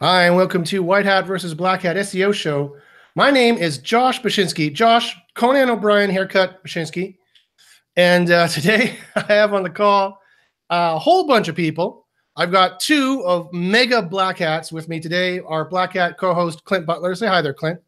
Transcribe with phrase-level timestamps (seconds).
[0.00, 2.76] Hi, and welcome to White Hat versus Black Hat SEO show.
[3.14, 4.72] My name is Josh Bachynski.
[4.72, 7.18] Josh Conan O'Brien haircut Bachynski.
[7.94, 10.18] And uh, today I have on the call
[10.70, 12.06] a whole bunch of people.
[12.34, 15.40] I've got two of mega black hats with me today.
[15.40, 17.14] Our black hat co-host Clint Butler.
[17.14, 17.78] Say hi there, Clint.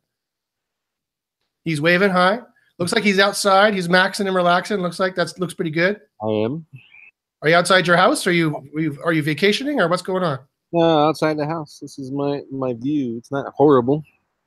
[1.64, 2.40] He's waving hi.
[2.78, 3.72] Looks like he's outside.
[3.74, 4.78] He's maxing and relaxing.
[4.78, 6.00] Looks like that looks pretty good.
[6.22, 6.66] I am.
[7.42, 8.26] Are you outside your house?
[8.26, 10.40] Are you are you, are you vacationing or what's going on?
[10.74, 11.78] No, outside the house.
[11.80, 13.16] This is my my view.
[13.16, 14.02] It's not horrible.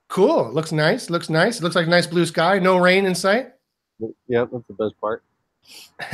[0.09, 0.51] Cool.
[0.51, 1.09] Looks nice.
[1.09, 1.59] Looks nice.
[1.59, 2.59] It looks like nice blue sky.
[2.59, 3.53] No rain in sight.
[4.27, 5.23] Yeah, that's the best part.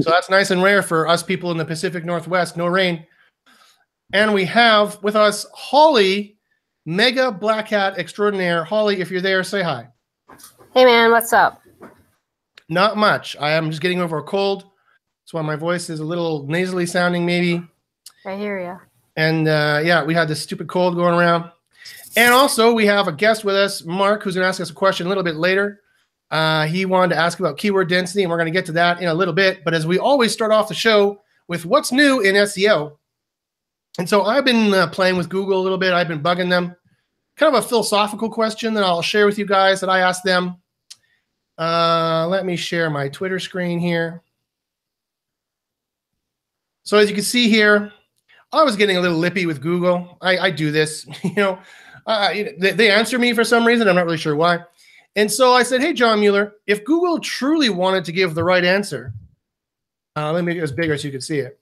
[0.00, 2.56] so that's nice and rare for us people in the Pacific Northwest.
[2.56, 3.04] No rain.
[4.12, 6.38] And we have with us Holly,
[6.86, 8.62] mega black hat extraordinaire.
[8.62, 9.88] Holly, if you're there, say hi.
[10.74, 11.60] Hey man, what's up?
[12.68, 13.36] Not much.
[13.40, 14.62] I am just getting over a cold.
[15.24, 17.66] That's why my voice is a little nasally sounding, maybe.
[18.24, 18.78] I hear you.
[19.16, 21.50] And uh, yeah, we had this stupid cold going around.
[22.16, 24.74] And also, we have a guest with us, Mark, who's going to ask us a
[24.74, 25.80] question a little bit later.
[26.30, 29.00] Uh, he wanted to ask about keyword density, and we're going to get to that
[29.00, 29.64] in a little bit.
[29.64, 32.96] But as we always start off the show with what's new in SEO.
[33.98, 36.74] And so I've been uh, playing with Google a little bit, I've been bugging them.
[37.36, 40.56] Kind of a philosophical question that I'll share with you guys that I asked them.
[41.58, 44.22] Uh, let me share my Twitter screen here.
[46.84, 47.92] So as you can see here,
[48.54, 50.16] I was getting a little lippy with Google.
[50.20, 51.58] I, I do this, you know.
[52.06, 53.88] Uh, they, they answer me for some reason.
[53.88, 54.60] I'm not really sure why.
[55.16, 58.64] And so I said, "Hey, John Mueller, if Google truly wanted to give the right
[58.64, 59.14] answer,
[60.16, 61.58] uh, let me make it as bigger so you can see it.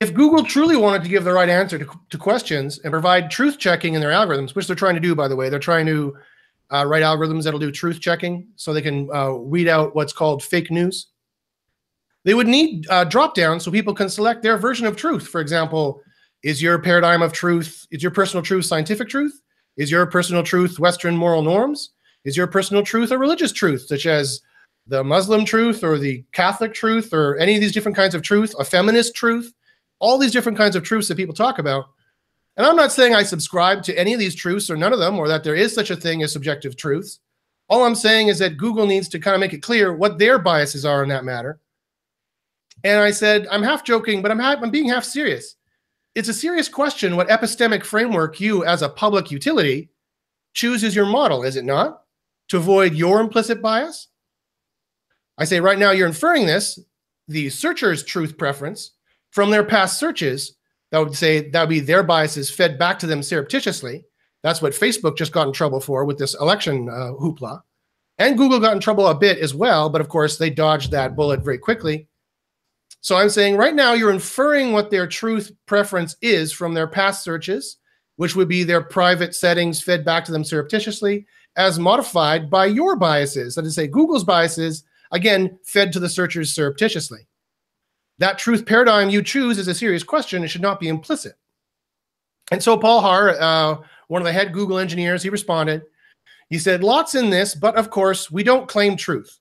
[0.00, 3.58] If Google truly wanted to give the right answer to, to questions and provide truth
[3.58, 6.16] checking in their algorithms, which they're trying to do, by the way, they're trying to
[6.70, 10.42] uh, write algorithms that'll do truth checking so they can uh, weed out what's called
[10.42, 11.08] fake news.
[12.24, 15.26] They would need uh, drop downs so people can select their version of truth.
[15.26, 16.02] For example,
[16.42, 19.40] is your paradigm of truth, is your personal truth scientific truth?
[19.76, 21.90] Is your personal truth Western moral norms?
[22.24, 24.40] Is your personal truth a religious truth, such as
[24.86, 28.54] the Muslim truth or the Catholic truth or any of these different kinds of truth,
[28.58, 29.52] a feminist truth?
[29.98, 31.86] All these different kinds of truths that people talk about.
[32.56, 35.18] And I'm not saying I subscribe to any of these truths or none of them,
[35.18, 37.20] or that there is such a thing as subjective truths.
[37.68, 40.38] All I'm saying is that Google needs to kind of make it clear what their
[40.38, 41.60] biases are in that matter
[42.84, 45.56] and I said, I'm half joking, but I'm, half, I'm being half serious.
[46.14, 49.90] It's a serious question what epistemic framework you, as a public utility,
[50.54, 52.02] choose as your model, is it not?
[52.48, 54.08] To avoid your implicit bias?
[55.38, 56.78] I say right now you're inferring this,
[57.28, 58.92] the searcher's truth preference,
[59.30, 60.56] from their past searches.
[60.90, 64.04] That would say that would be their biases fed back to them surreptitiously.
[64.42, 67.60] That's what Facebook just got in trouble for with this election uh, hoopla.
[68.18, 71.14] And Google got in trouble a bit as well, but of course they dodged that
[71.14, 72.08] bullet very quickly
[73.00, 77.24] so I'm saying right now you're inferring what their truth preference is from their past
[77.24, 77.78] searches,
[78.16, 82.96] which would be their private settings fed back to them surreptitiously, as modified by your
[82.96, 83.54] biases.
[83.54, 87.26] That is, say, Google's biases, again, fed to the searchers surreptitiously.
[88.18, 90.44] That truth paradigm you choose is a serious question.
[90.44, 91.32] It should not be implicit.
[92.52, 93.76] And so Paul Haahr, uh,
[94.08, 95.82] one of the head Google engineers, he responded.
[96.50, 99.38] He said, Lots in this, but of course, we don't claim truth.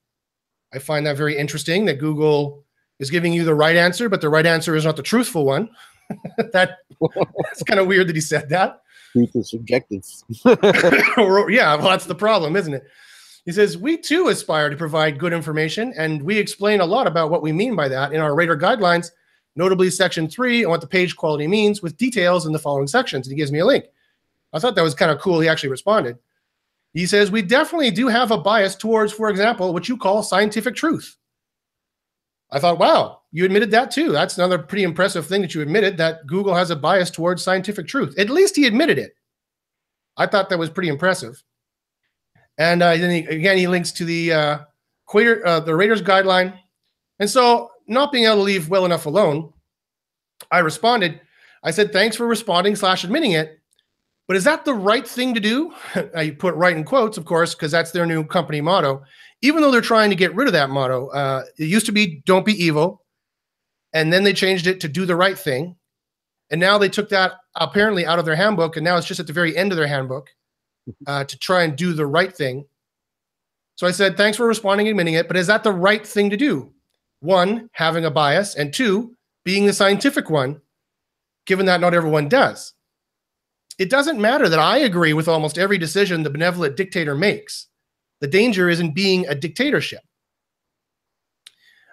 [0.74, 2.64] I find that very interesting that Google
[2.99, 5.69] is giving you the right answer, but the right answer is not the truthful one.
[6.51, 8.81] that that's kind of weird that he said that.
[9.13, 10.03] Truth is subjective.
[10.45, 12.83] yeah, well, that's the problem, isn't it?
[13.45, 17.31] He says, We too aspire to provide good information, and we explain a lot about
[17.31, 19.11] what we mean by that in our rater guidelines,
[19.55, 23.27] notably section three and what the page quality means, with details in the following sections.
[23.27, 23.85] And he gives me a link.
[24.53, 25.39] I thought that was kind of cool.
[25.39, 26.17] He actually responded.
[26.93, 30.75] He says, We definitely do have a bias towards, for example, what you call scientific
[30.75, 31.16] truth.
[32.51, 34.11] I thought, wow, you admitted that too.
[34.11, 37.87] That's another pretty impressive thing that you admitted that Google has a bias towards scientific
[37.87, 38.17] truth.
[38.17, 39.11] At least he admitted it.
[40.17, 41.41] I thought that was pretty impressive.
[42.57, 44.57] And uh, then he, again, he links to the uh,
[45.05, 46.57] Quater, uh, the Rater's Guideline.
[47.19, 49.53] And so, not being able to leave well enough alone,
[50.51, 51.22] I responded.
[51.63, 53.59] I said, thanks for responding slash admitting it.
[54.28, 55.73] But is that the right thing to do?
[56.16, 59.03] I put right in quotes, of course, because that's their new company motto
[59.41, 61.08] even though they're trying to get rid of that motto.
[61.08, 63.03] Uh, it used to be "Don't be evil,"
[63.94, 65.76] and then they changed it to "Do the right thing,"
[66.50, 69.28] and now they took that apparently out of their handbook, and now it's just at
[69.28, 70.30] the very end of their handbook
[71.08, 72.66] uh, to try and do the right thing.
[73.76, 76.30] So I said, "Thanks for responding, and admitting it," but is that the right thing
[76.30, 76.74] to do?
[77.22, 80.62] One, having a bias, and two, being the scientific one,
[81.46, 82.74] given that not everyone does.
[83.78, 87.68] It doesn't matter that I agree with almost every decision the benevolent dictator makes
[88.21, 90.01] the danger is in being a dictatorship.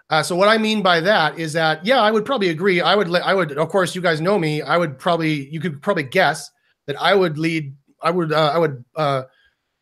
[0.08, 2.81] Uh, so what I mean by that is that yeah, I would probably agree.
[2.81, 4.62] I would I would of course you guys know me.
[4.62, 6.50] I would probably you could probably guess
[6.87, 7.75] that I would lead.
[8.02, 9.23] I would uh, I would uh,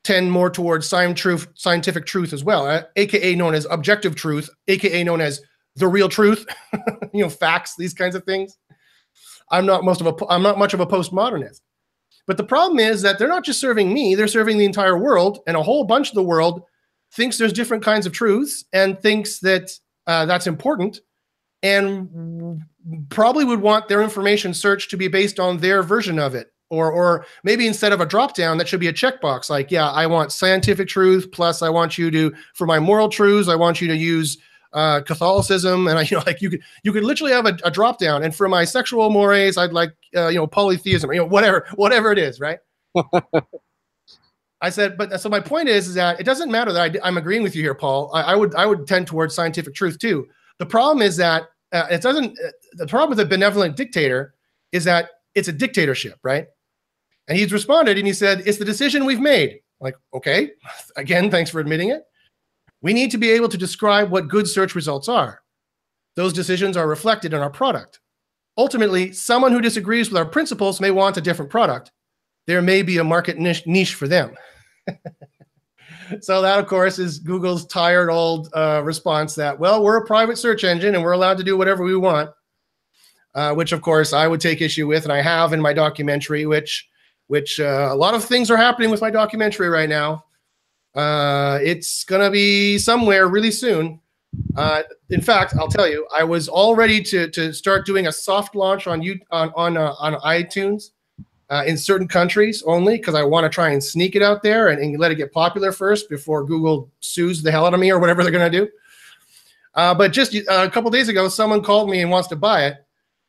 [0.03, 4.49] tend more towards science truth, scientific truth as well, uh, aka known as objective truth,
[4.69, 5.43] aka known as
[5.77, 6.47] the real truth.
[7.13, 8.57] you know, facts, these kinds of things.
[9.51, 11.61] I'm not most of a I'm not much of a postmodernist.
[12.27, 15.41] But the problem is that they're not just serving me, they're serving the entire world,
[15.47, 16.63] and a whole bunch of the world
[17.13, 19.71] thinks there's different kinds of truths and thinks that
[20.07, 21.01] uh, that's important
[21.63, 22.63] and
[23.09, 26.53] probably would want their information search to be based on their version of it.
[26.71, 29.91] Or or maybe instead of a drop down that should be a checkbox like yeah
[29.91, 33.83] i want scientific truth plus i want you to for my moral truths i want
[33.83, 34.39] you to use
[34.75, 37.71] uh, catholicism and i you know like you could you could literally have a, a
[37.71, 41.25] drop down and for my sexual mores i'd like uh, you know polytheism you know
[41.25, 42.59] whatever whatever it is right
[44.65, 47.19] I said, but so my point is, is that it doesn't matter that I, am
[47.19, 48.11] agreeing with you here, Paul.
[48.15, 50.27] I, I, would I would tend towards scientific truth too.
[50.59, 52.39] The problem is that uh, it doesn't.
[52.39, 54.33] Uh, the problem with a benevolent dictator
[54.73, 56.47] is that it's a dictatorship, right?
[57.29, 60.53] And he's responded and he said, "It's the decision we've made." Like, okay,
[60.97, 62.05] again, thanks for admitting it.
[62.85, 65.41] We need to be able to describe what good search results are.
[66.15, 67.99] Those decisions are reflected in our product.
[68.57, 71.91] Ultimately, someone who disagrees with our principles may want a different product
[72.47, 74.35] there may be a market niche, niche for them.
[76.21, 80.37] so that, of course, is Google's tired old uh, response that, well, we're a private
[80.37, 82.31] search engine and we're allowed to do whatever we want.
[83.35, 86.47] Uh, which, of course, I would take issue with, and I have in my documentary,
[86.47, 86.89] which,
[87.27, 90.24] which uh, a lot of things are happening with my documentary right now.
[90.95, 94.01] Uh, it's gonna be somewhere really soon.
[94.57, 98.13] Uh, in fact, I'll tell you, I was all ready to to start doing a
[98.13, 100.91] soft launch on you on on uh, on iTunes
[101.51, 104.69] uh, in certain countries only because I want to try and sneak it out there
[104.69, 107.93] and, and, let it get popular first before Google sues the hell out of me
[107.93, 108.69] or whatever they're to do.
[109.75, 112.67] Uh, but just uh, a couple days ago, someone called me and wants to buy
[112.67, 112.77] it.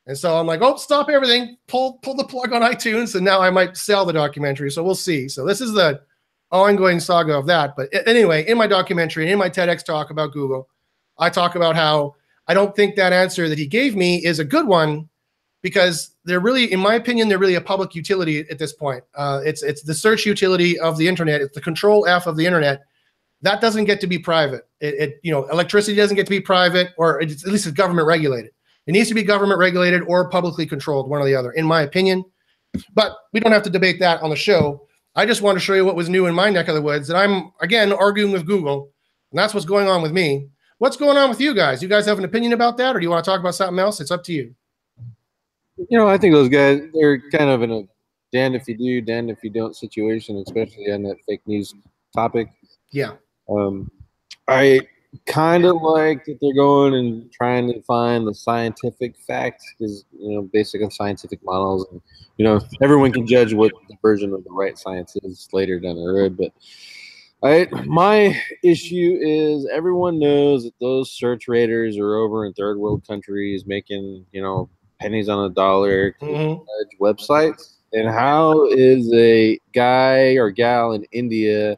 [0.07, 3.41] And so I'm like, oh, stop everything, pull pull the plug on iTunes, and now
[3.41, 4.69] I might sell the documentary.
[4.69, 5.27] So we'll see.
[5.27, 6.01] So this is the
[6.55, 7.75] ongoing saga of that.
[7.75, 10.67] But anyway, in my documentary and in my TEDx talk about Google,
[11.17, 12.15] I talk about how
[12.47, 15.09] I don't think that answer that he gave me is a good one
[15.61, 19.03] because they're really, in my opinion, they're really a public utility at this point.
[19.15, 21.41] Uh, it's it's the search utility of the internet.
[21.41, 22.83] It's the control F of the internet.
[23.41, 24.67] That doesn't get to be private.
[24.79, 28.07] It, it you know electricity doesn't get to be private, or at least it's government
[28.07, 28.51] regulated.
[28.85, 31.81] It needs to be government regulated or publicly controlled, one or the other, in my
[31.81, 32.23] opinion.
[32.93, 34.85] But we don't have to debate that on the show.
[35.15, 37.09] I just want to show you what was new in my neck of the woods.
[37.09, 38.91] And I'm again arguing with Google,
[39.31, 40.49] and that's what's going on with me.
[40.77, 41.81] What's going on with you guys?
[41.81, 43.79] You guys have an opinion about that, or do you want to talk about something
[43.79, 44.01] else?
[44.01, 44.55] It's up to you
[45.77, 47.83] you know, I think those guys they're kind of in a
[48.31, 51.73] damned if you do, damned if you don't situation, especially on that fake news
[52.13, 52.49] topic.
[52.91, 53.13] Yeah.
[53.49, 53.91] Um,
[54.47, 54.81] I
[55.25, 60.35] kind of like that they're going and trying to find the scientific facts because you
[60.35, 62.01] know, based on scientific models, and
[62.37, 65.95] you know, everyone can judge what the version of the right science is later down
[65.95, 66.51] the road, but.
[67.43, 73.05] I, my issue is everyone knows that those search raters are over in third world
[73.05, 74.67] countries making, you know,
[74.99, 76.63] pennies on a dollar mm-hmm.
[77.03, 77.73] websites.
[77.93, 81.77] And how is a guy or gal in India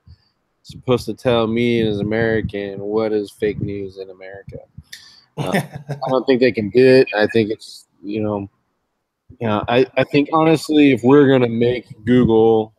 [0.72, 4.60] supposed to tell me as American what is fake news in America?
[5.38, 5.52] Uh,
[5.90, 7.08] I don't think they can do it.
[7.16, 8.50] I think it's you know,
[9.40, 12.74] you know, I, I think honestly, if we're gonna make Google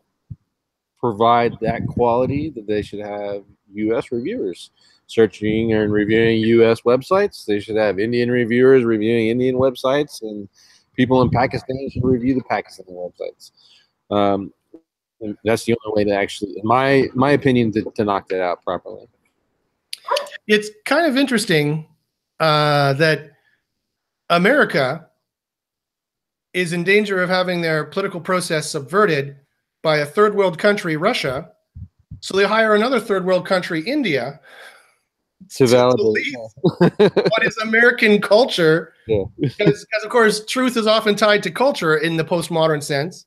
[1.01, 4.11] provide that quality, that they should have U.S.
[4.13, 4.71] reviewers
[5.07, 6.83] searching and reviewing U.S.
[6.83, 7.47] websites.
[7.47, 10.49] They should have Indian reviewers reviewing Indian websites, and
[10.95, 13.53] people in Pakistan should review the Pakistani websites.
[14.11, 14.53] Um,
[15.45, 18.63] that's the only way to actually, in my my opinion, to, to knock that out
[18.65, 19.07] properly.
[20.47, 21.87] It's kind of interesting
[22.41, 23.33] uh, that
[24.31, 25.09] America
[26.55, 29.37] is in danger of having their political process subverted
[29.83, 31.51] by a third world country, Russia.
[32.21, 34.41] So they hire another third world country, India,
[35.51, 38.93] to validate what is American culture.
[39.07, 39.25] Yeah.
[39.39, 43.27] because, because, of course, truth is often tied to culture in the postmodern sense.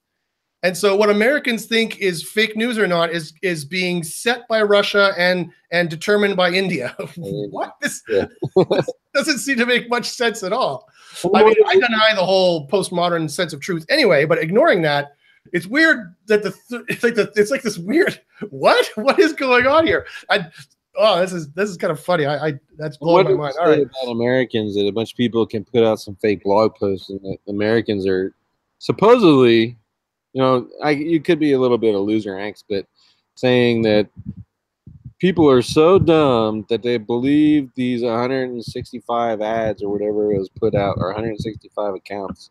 [0.63, 4.61] And so, what Americans think is fake news or not is is being set by
[4.61, 6.95] Russia and and determined by India.
[7.17, 7.51] Mm.
[7.51, 8.25] what this, yeah.
[8.69, 10.87] this, doesn't seem to make much sense at all.
[11.35, 15.13] I mean, I deny the whole postmodern sense of truth anyway, but ignoring that,
[15.51, 16.55] it's weird that the
[16.87, 20.05] it's like the it's like this weird what what is going on here?
[20.29, 20.47] I
[20.97, 22.25] oh, this is this is kind of funny.
[22.25, 23.55] I, I that's blowing what my mind.
[23.59, 26.75] All right, about Americans that a bunch of people can put out some fake blog
[26.75, 28.33] posts, and that Americans are
[28.79, 29.77] supposedly,
[30.33, 32.85] you know, I you could be a little bit of loser angst, but
[33.35, 34.09] saying that
[35.19, 40.97] people are so dumb that they believe these 165 ads or whatever was put out,
[40.99, 42.49] or 165 accounts,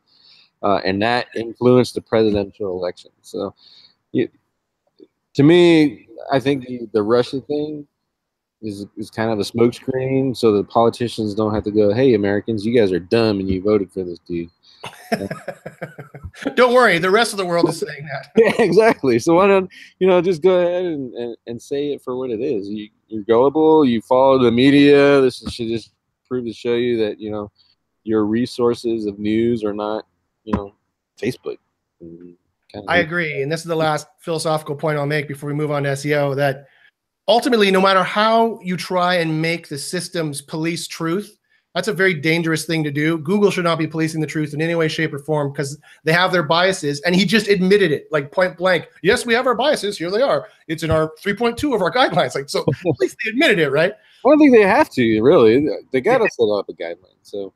[0.63, 3.11] uh, and that influenced the presidential election.
[3.23, 3.55] So,
[4.13, 4.29] you,
[5.35, 7.87] to me, I think the, the Russia thing
[8.63, 12.67] is is kind of a smokescreen, so the politicians don't have to go, "Hey, Americans,
[12.67, 14.51] you guys are dumb and you voted for this dude."
[16.55, 18.31] Don't worry, the rest of the world is saying that.
[18.37, 19.19] yeah, exactly.
[19.19, 22.31] So why don't you know just go ahead and, and, and say it for what
[22.31, 22.69] it is?
[22.69, 23.85] You, you're gullible.
[23.85, 25.21] You follow the media.
[25.21, 25.93] This should just
[26.27, 27.51] prove to show you that you know
[28.05, 30.07] your resources of news are not
[30.45, 30.75] you know
[31.21, 31.59] Facebook.
[32.01, 33.43] Kind of- I agree.
[33.43, 36.37] And this is the last philosophical point I'll make before we move on to SEO
[36.37, 36.67] that
[37.27, 41.37] ultimately, no matter how you try and make the systems police truth,
[41.75, 43.19] that's a very dangerous thing to do.
[43.19, 46.13] Google should not be policing the truth in any way, shape, or form because they
[46.13, 47.01] have their biases.
[47.03, 48.89] And he just admitted it, like point blank.
[49.03, 49.97] Yes, we have our biases.
[49.97, 50.49] Here they are.
[50.67, 52.35] It's in our 3.2 of our guidelines.
[52.35, 53.93] Like, so at least they admitted it, right?
[53.93, 55.67] I don't think they have to really.
[55.93, 57.17] They got to set up a guideline.
[57.23, 57.53] So,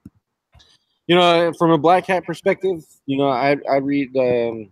[1.06, 4.16] you know, from a black hat perspective, you know, I I read.
[4.16, 4.70] Um,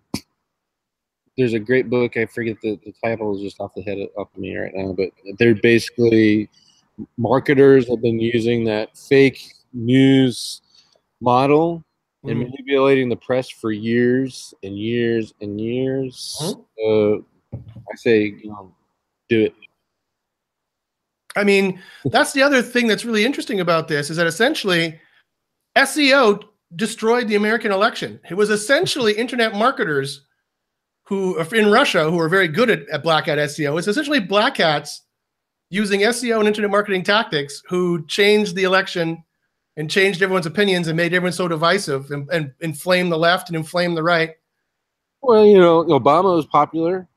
[1.37, 2.17] there's a great book.
[2.17, 4.73] I forget the, the title is just off the head of, off of me right
[4.75, 6.49] now, but they're basically
[7.17, 10.61] marketers have been using that fake news
[11.21, 11.85] model
[12.25, 12.51] and Mhm.
[12.51, 16.55] manipulating the press for years and years and years.
[16.85, 18.75] Uh, I say, you know,
[19.29, 19.55] do it.
[21.35, 25.01] I mean, that's the other thing that's really interesting about this is that essentially
[25.77, 26.41] SEO
[26.77, 28.21] destroyed the American election.
[28.29, 30.27] It was essentially internet marketers
[31.05, 33.79] who in Russia who are very good at, at black hat SEO.
[33.79, 35.03] It's essentially black hats
[35.73, 39.25] using SEO and internet marketing tactics who changed the election
[39.79, 43.57] and changed everyone's opinions and made everyone so divisive and, and inflamed the left and
[43.57, 44.33] inflamed the right.
[45.23, 47.09] Well, you know, Obama was popular,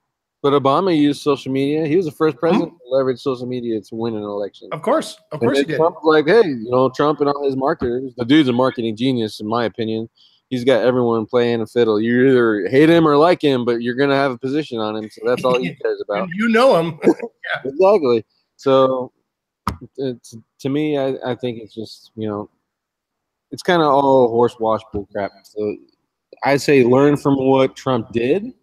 [0.41, 1.85] but Obama used social media.
[1.85, 2.47] He was the first mm-hmm.
[2.47, 4.69] president to leverage social media to win an election.
[4.71, 5.75] Of course, of course he did.
[5.75, 8.95] Trump was like, hey, you know, Trump and all his marketers, the dude's a marketing
[8.95, 10.07] genius, in my opinion.
[10.49, 11.99] He's got everyone playing a fiddle.
[11.99, 14.95] You either hate him or like him, but you're going to have a position on
[14.95, 15.09] him.
[15.09, 16.23] So that's all he cares about.
[16.23, 16.99] And you know him.
[17.65, 18.23] exactly.
[18.57, 19.11] So
[20.59, 22.49] to me, I, I think it's just, you know,
[23.51, 25.31] it's kind of all horse wash bull crap.
[25.43, 25.77] So
[26.43, 28.53] I say learn from what Trump did,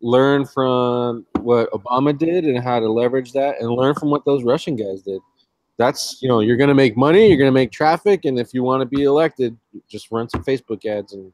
[0.00, 4.44] learn from what Obama did and how to leverage that, and learn from what those
[4.44, 5.20] Russian guys did.
[5.78, 8.52] That's, you know, you're going to make money, you're going to make traffic, and if
[8.52, 9.56] you want to be elected,
[9.88, 11.32] just run some Facebook ads and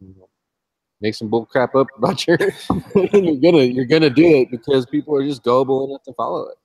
[0.00, 0.28] you know,
[1.00, 2.38] make some bull crap up about your.
[2.94, 6.56] you're gonna you're gonna do it because people are just gullible enough to follow it.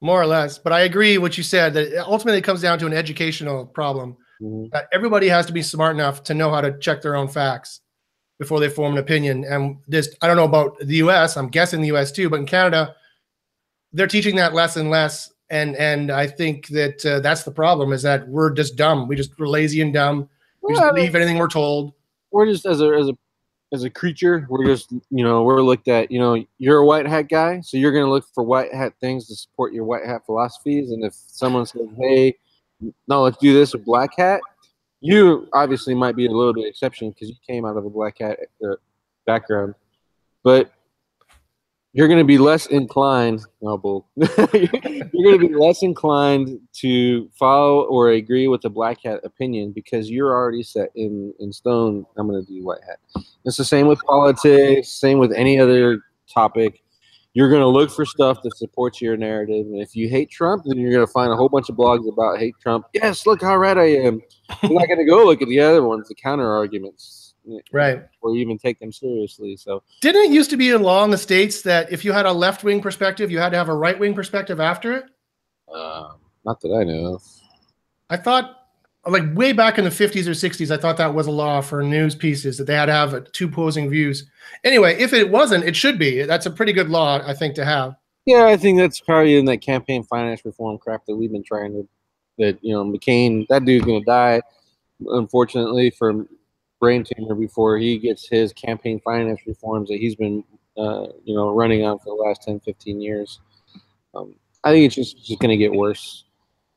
[0.00, 0.58] More or less.
[0.58, 4.16] But I agree what you said that ultimately it comes down to an educational problem.
[4.40, 4.70] Mhm.
[4.70, 7.80] That everybody has to be smart enough to know how to check their own facts
[8.38, 9.44] before they form an opinion.
[9.44, 11.36] And this, I don't know about the U.S.
[11.36, 12.12] I'm guessing the U.S.
[12.12, 12.94] too, but in Canada,
[13.92, 15.32] they're teaching that less and less.
[15.50, 19.08] And and I think that uh, that's the problem is that we're just dumb.
[19.08, 20.28] We just we're lazy and dumb.
[20.62, 21.94] We just Well, believe anything we're told.
[22.30, 23.14] we're just as a as a
[23.72, 26.10] as a creature, we're just you know we're looked at.
[26.10, 29.26] You know, you're a white hat guy, so you're gonna look for white hat things
[29.28, 30.90] to support your white hat philosophies.
[30.90, 32.36] And if someone says, "Hey,
[33.06, 34.40] no, let's do this with black hat,"
[35.00, 38.18] you obviously might be a little bit exception because you came out of a black
[38.18, 38.76] hat uh,
[39.26, 39.74] background,
[40.42, 40.72] but
[41.92, 43.40] you're going to be less inclined.
[43.62, 44.08] No bull.
[44.16, 44.28] you're
[44.68, 50.10] going to be less inclined to follow or agree with the black hat opinion because
[50.10, 52.04] you're already set in in stone.
[52.16, 52.98] I'm going to do white hat.
[53.44, 54.88] It's the same with politics.
[54.88, 56.02] Same with any other
[56.32, 56.82] topic.
[57.34, 60.64] You're going to look for stuff that supports your narrative, and if you hate Trump,
[60.64, 62.86] then you're going to find a whole bunch of blogs about hate Trump.
[62.94, 64.20] Yes, look how right I am.
[64.62, 67.27] You're not going to go look at the other ones, the counter arguments,
[67.72, 68.02] Right.
[68.20, 69.56] or even take them seriously.
[69.56, 72.26] So Didn't it used to be a law in the states that if you had
[72.26, 75.04] a left wing perspective, you had to have a right wing perspective after it?
[75.72, 77.22] Um, not that I know of.
[78.10, 78.54] I thought,
[79.06, 81.82] like way back in the 50s or 60s, I thought that was a law for
[81.82, 84.28] news pieces that they had to have uh, two opposing views.
[84.64, 86.22] Anyway, if it wasn't, it should be.
[86.22, 87.96] That's a pretty good law, I think, to have.
[88.26, 91.72] Yeah, I think that's probably in that campaign finance reform crap that we've been trying
[91.72, 91.88] to.
[92.38, 94.40] That you know, McCain, that dude's gonna die,
[95.04, 96.28] unfortunately, from
[96.80, 100.44] brain tumor before he gets his campaign finance reforms that he's been,
[100.76, 103.40] uh, you know, running on for the last 10, 15 years.
[104.14, 106.24] Um, I think it's just just gonna get worse.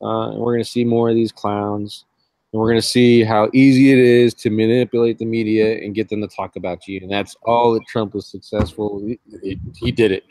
[0.00, 2.04] Uh, and we're gonna see more of these clowns,
[2.52, 6.20] and we're gonna see how easy it is to manipulate the media and get them
[6.20, 7.00] to talk about you.
[7.00, 9.04] And that's all that Trump was successful.
[9.42, 10.24] He, he did it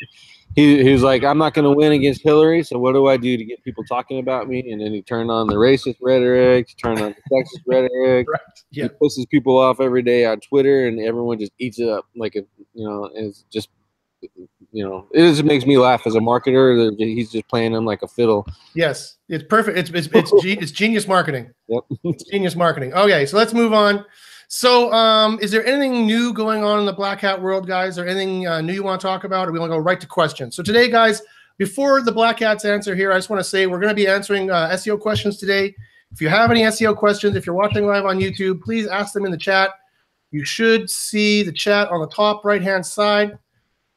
[0.56, 3.18] he, he was like, I'm not going to win against Hillary, so what do I
[3.18, 4.72] do to get people talking about me?
[4.72, 8.28] And then he turned on the racist rhetoric, he turned on the sexist rhetoric.
[8.32, 8.40] Right.
[8.72, 8.84] Yeah.
[8.84, 12.36] He pisses people off every day on Twitter, and everyone just eats it up like
[12.36, 12.44] a,
[12.74, 13.70] you know, it's just
[14.72, 16.96] you know, it just makes me laugh as a marketer.
[16.98, 18.46] He's just playing them like a fiddle.
[18.74, 19.78] Yes, it's perfect.
[19.78, 21.52] It's it's it's, it's genius marketing.
[21.68, 21.84] Yep.
[22.04, 22.94] It's genius marketing.
[22.94, 24.06] Okay, so let's move on.
[24.54, 27.98] So, um, is there anything new going on in the Black Hat world, guys?
[27.98, 29.48] Or anything uh, new you want to talk about?
[29.48, 30.58] Or we want to go right to questions?
[30.58, 31.22] So today, guys,
[31.58, 34.10] before the Black Hats answer here, I just want to say we're going to be
[34.10, 35.74] answering uh, SEO questions today.
[36.12, 39.24] If you have any SEO questions, if you're watching live on YouTube, please ask them
[39.24, 39.70] in the chat.
[40.32, 43.40] You should see the chat on the top right hand side.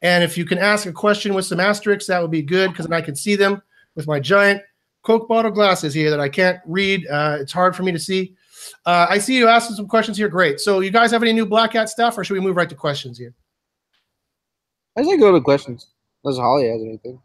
[0.03, 2.85] And if you can ask a question with some asterisks, that would be good because
[2.87, 3.61] then I can see them
[3.95, 4.61] with my giant
[5.03, 7.05] Coke bottle glasses here that I can't read.
[7.07, 8.37] Uh, it's hard for me to see.
[8.85, 10.29] Uh, I see you asking some questions here.
[10.29, 10.59] Great.
[10.59, 12.75] So, you guys have any new Black Hat stuff, or should we move right to
[12.75, 13.33] questions here?
[14.97, 15.87] I say go to questions.
[16.23, 17.19] Unless Holly has anything.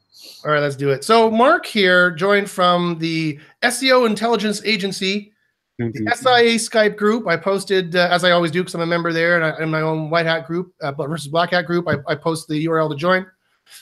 [0.45, 1.05] All right, let's do it.
[1.05, 5.33] So, Mark here joined from the SEO Intelligence Agency,
[5.79, 7.27] the SIA Skype group.
[7.27, 9.71] I posted, uh, as I always do, because I'm a member there, and I, in
[9.71, 12.91] my own White Hat group uh, versus Black Hat group, I, I post the URL
[12.91, 13.27] to join.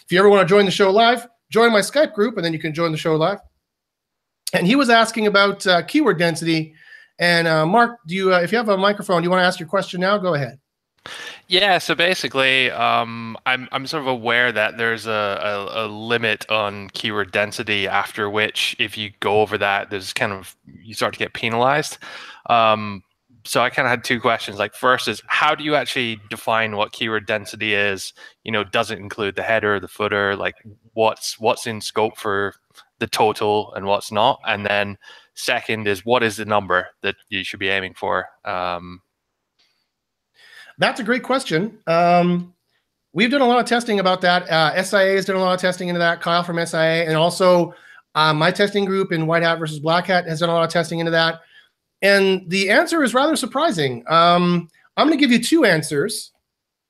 [0.05, 2.53] If you ever want to join the show live, join my Skype group, and then
[2.53, 3.41] you can join the show live.
[4.53, 6.75] And he was asking about uh, keyword density.
[7.19, 9.47] And uh, Mark, do you, uh, if you have a microphone, do you want to
[9.47, 10.19] ask your question now?
[10.19, 10.59] Go ahead.
[11.47, 16.49] Yeah, so basically, um, I'm I'm sort of aware that there's a, a, a limit
[16.51, 21.15] on keyword density after which, if you go over that, there's kind of you start
[21.15, 21.97] to get penalized.
[22.51, 23.03] Um,
[23.45, 24.59] so I kind of had two questions.
[24.59, 28.13] Like, first is how do you actually define what keyword density is?
[28.45, 30.37] You know, does it include the header, the footer?
[30.37, 30.57] Like,
[30.93, 32.55] what's what's in scope for
[32.99, 34.41] the total and what's not?
[34.47, 34.99] And then
[35.39, 38.27] second is what is the number that you should be aiming for?
[38.45, 39.01] Um,
[40.79, 41.79] That's a great question.
[41.87, 42.55] Um,
[43.13, 44.49] we've done a lot of testing about that.
[44.49, 46.21] Uh, SIA has done a lot of testing into that.
[46.21, 47.75] Kyle from SIA, and also
[48.15, 50.71] uh, my testing group in White Hat versus Black Hat has done a lot of
[50.71, 51.41] testing into that.
[52.03, 54.05] And the answer is rather surprising.
[54.09, 56.33] Um, I'm going to give you two answers.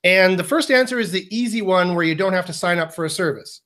[0.04, 2.94] And the first answer is the easy one where you don't have to sign up
[2.94, 3.62] for a service.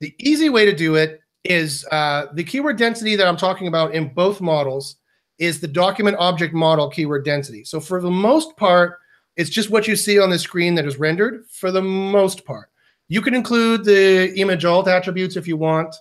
[0.00, 3.94] The easy way to do it is uh, the keyword density that I'm talking about
[3.94, 4.96] in both models
[5.38, 7.64] is the document object model keyword density.
[7.64, 8.98] So for the most part,
[9.36, 12.70] it's just what you see on the screen that is rendered for the most part.
[13.08, 15.94] You can include the image alt attributes if you want,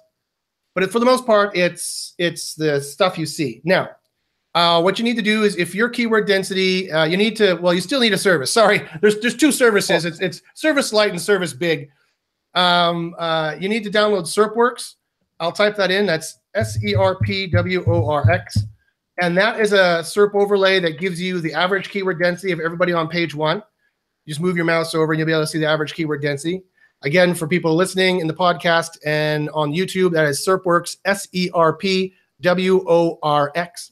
[0.76, 3.62] but for the most part, it's it's the stuff you see.
[3.63, 3.89] Now,
[4.56, 7.56] uh, what you need to do is if your keyword density, uh, you need to
[7.56, 8.54] well, you still need a service.
[8.62, 10.06] Sorry, there's there's two services.
[10.06, 11.89] It's it's Service Light and Service Big.
[12.56, 14.94] Um, uh, you need to download SERPWorx.
[15.44, 16.06] I'll type that in.
[16.06, 18.58] That's S E R P W O R X.
[19.22, 22.94] And that is a SERP overlay that gives you the average keyword density of everybody
[22.94, 23.58] on page one.
[24.26, 26.22] You just move your mouse over and you'll be able to see the average keyword
[26.22, 26.64] density.
[27.02, 31.50] Again, for people listening in the podcast and on YouTube, that is SERPWorx, S E
[31.54, 33.92] R P W O R X.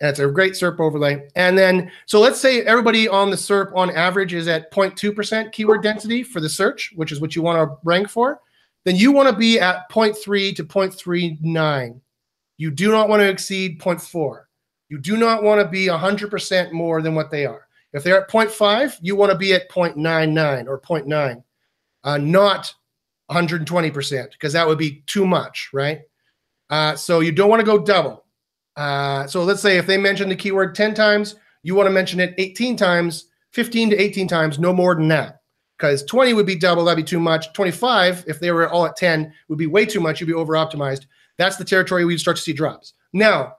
[0.00, 1.28] And it's a great SERP overlay.
[1.36, 5.84] And then, so let's say everybody on the SERP on average is at 0.2% keyword
[5.84, 8.40] density for the search, which is what you want to rank for.
[8.86, 12.00] Then you want to be at 0.3 to 0.39.
[12.56, 14.44] You do not want to exceed 0.4.
[14.88, 17.66] You do not want to be 100% more than what they are.
[17.92, 21.42] If they're at 0.5, you want to be at 0.99 or 0.9,
[22.04, 22.72] uh, not
[23.28, 26.02] 120%, because that would be too much, right?
[26.70, 28.24] Uh, so you don't want to go double.
[28.76, 32.20] Uh, so let's say if they mention the keyword 10 times, you want to mention
[32.20, 35.40] it 18 times, 15 to 18 times, no more than that.
[35.78, 37.52] Because 20 would be double, that'd be too much.
[37.52, 40.20] 25, if they were all at 10, would be way too much.
[40.20, 41.06] You'd be over optimized.
[41.36, 42.94] That's the territory we'd start to see drops.
[43.12, 43.54] Now,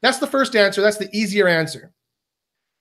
[0.00, 0.80] that's the first answer.
[0.80, 1.92] That's the easier answer.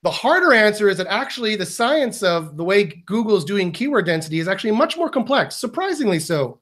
[0.03, 4.39] The harder answer is that actually the science of the way Google's doing keyword density
[4.39, 6.61] is actually much more complex, surprisingly so.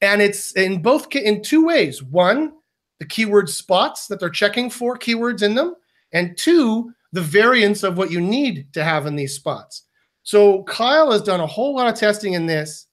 [0.00, 2.02] And it's in both in two ways.
[2.02, 2.52] One,
[3.00, 5.74] the keyword spots that they're checking for keywords in them,
[6.12, 9.84] and two, the variance of what you need to have in these spots.
[10.28, 12.88] So Kyle has done a whole lot of testing in this,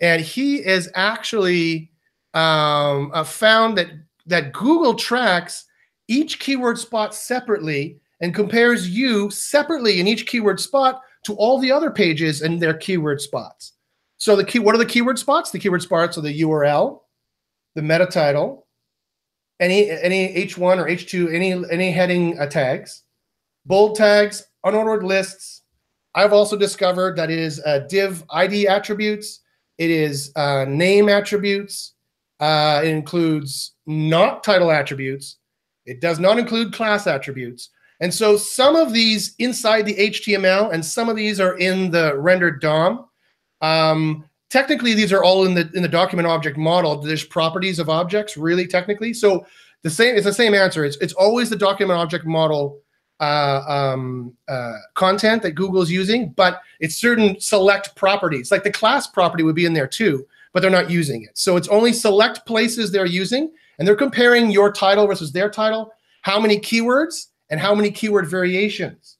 [0.00, 1.92] and he has actually
[2.34, 3.92] um, uh, found that
[4.26, 5.64] that Google tracks
[6.08, 11.70] each keyword spot separately and compares you separately in each keyword spot to all the
[11.70, 13.74] other pages and their keyword spots.
[14.16, 15.52] So the key, what are the keyword spots?
[15.52, 17.02] The keyword spots are the URL,
[17.76, 18.66] the meta title,
[19.60, 23.04] any any H1 or H2, any any heading uh, tags,
[23.66, 25.61] bold tags, unordered lists.
[26.14, 29.40] I've also discovered that it is uh, div ID attributes.
[29.78, 31.94] It is uh, name attributes.
[32.40, 35.36] Uh, it includes not title attributes.
[35.86, 37.70] It does not include class attributes.
[38.00, 42.18] And so some of these inside the HTML and some of these are in the
[42.18, 43.06] rendered DOM.
[43.60, 47.00] Um, technically, these are all in the in the document object model.
[47.00, 49.14] There's properties of objects, really technically.
[49.14, 49.46] So
[49.82, 50.84] the same it's the same answer.
[50.84, 52.80] It's it's always the document object model
[53.22, 58.50] uh, um, uh, content that Google's using, but it's certain select properties.
[58.50, 61.38] Like the class property would be in there too, but they're not using it.
[61.38, 65.92] So it's only select places they're using, and they're comparing your title versus their title,
[66.22, 69.18] how many keywords, and how many keyword variations.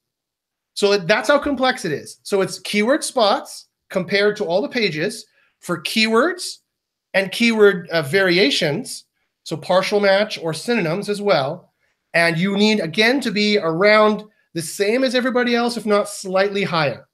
[0.75, 2.19] So that's how complex it is.
[2.25, 5.27] So it's keyword spots compared to all the pages
[5.61, 6.59] for keywords
[7.15, 9.05] and keyword uh, variations,
[9.45, 11.72] so partial match or synonyms as well.
[12.15, 16.63] And you need, again, to be around the same as everybody else, if not slightly
[16.63, 17.07] higher.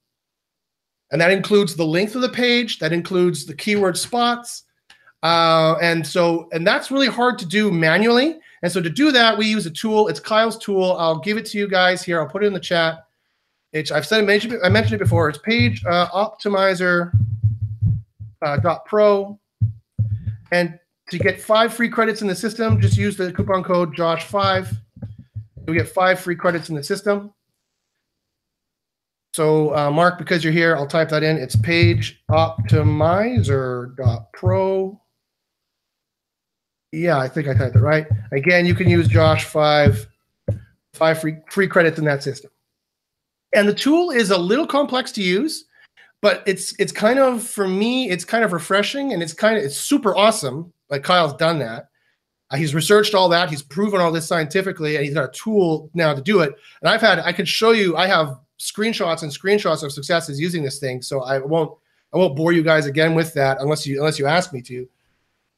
[1.10, 4.64] And that includes the length of the page, that includes the keyword spots.
[5.22, 8.38] Uh, and so, and that's really hard to do manually.
[8.62, 10.08] And so to do that, we use a tool.
[10.08, 10.96] It's Kyle's tool.
[10.98, 12.20] I'll give it to you guys here.
[12.20, 13.04] I'll put it in the chat.
[13.72, 15.28] It's I've said mentioned I mentioned it before.
[15.28, 17.12] It's page uh, optimizer
[18.40, 19.38] uh, pro,
[20.52, 20.78] and
[21.10, 24.72] to get five free credits in the system, just use the coupon code Josh five.
[25.68, 27.32] We get five free credits in the system.
[29.34, 31.36] So uh, Mark, because you're here, I'll type that in.
[31.36, 34.98] It's page optimizer dot pro.
[36.90, 38.06] Yeah, I think I typed it right.
[38.32, 40.08] Again, you can use Josh five,
[40.94, 42.50] five free free credits in that system.
[43.54, 45.66] And the tool is a little complex to use,
[46.22, 49.64] but it's it's kind of for me, it's kind of refreshing and it's kind of
[49.64, 50.72] it's super awesome.
[50.88, 51.87] Like Kyle's done that.
[52.50, 53.50] Uh, he's researched all that.
[53.50, 56.54] He's proven all this scientifically, and he's got a tool now to do it.
[56.80, 57.96] And I've had I can show you.
[57.96, 61.02] I have screenshots and screenshots of successes using this thing.
[61.02, 61.76] So I won't
[62.12, 64.88] I won't bore you guys again with that unless you unless you ask me to.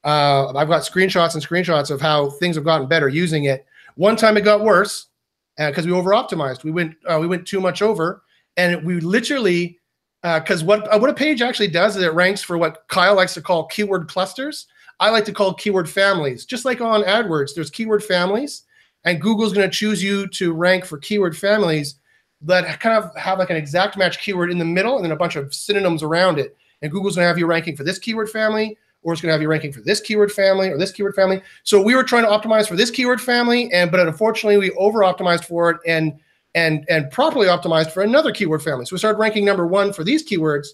[0.03, 3.66] Uh, I've got screenshots and screenshots of how things have gotten better using it.
[3.96, 5.07] One time it got worse
[5.57, 6.64] because uh, we over optimized.
[6.64, 8.22] We went uh, we went too much over,
[8.57, 9.79] and we literally
[10.22, 13.14] because uh, what uh, what a page actually does is it ranks for what Kyle
[13.14, 14.66] likes to call keyword clusters.
[15.00, 16.44] I like to call keyword families.
[16.44, 18.64] Just like on AdWords, there's keyword families,
[19.04, 21.96] and Google's going to choose you to rank for keyword families
[22.42, 25.16] that kind of have like an exact match keyword in the middle and then a
[25.16, 26.56] bunch of synonyms around it.
[26.82, 29.32] And Google's going to have you ranking for this keyword family, or it's going to
[29.32, 31.42] have you ranking for this keyword family or this keyword family.
[31.64, 35.00] So we were trying to optimize for this keyword family, and but unfortunately we over
[35.00, 36.18] optimized for it and
[36.54, 38.84] and and properly optimized for another keyword family.
[38.84, 40.68] So we started ranking number one for these keywords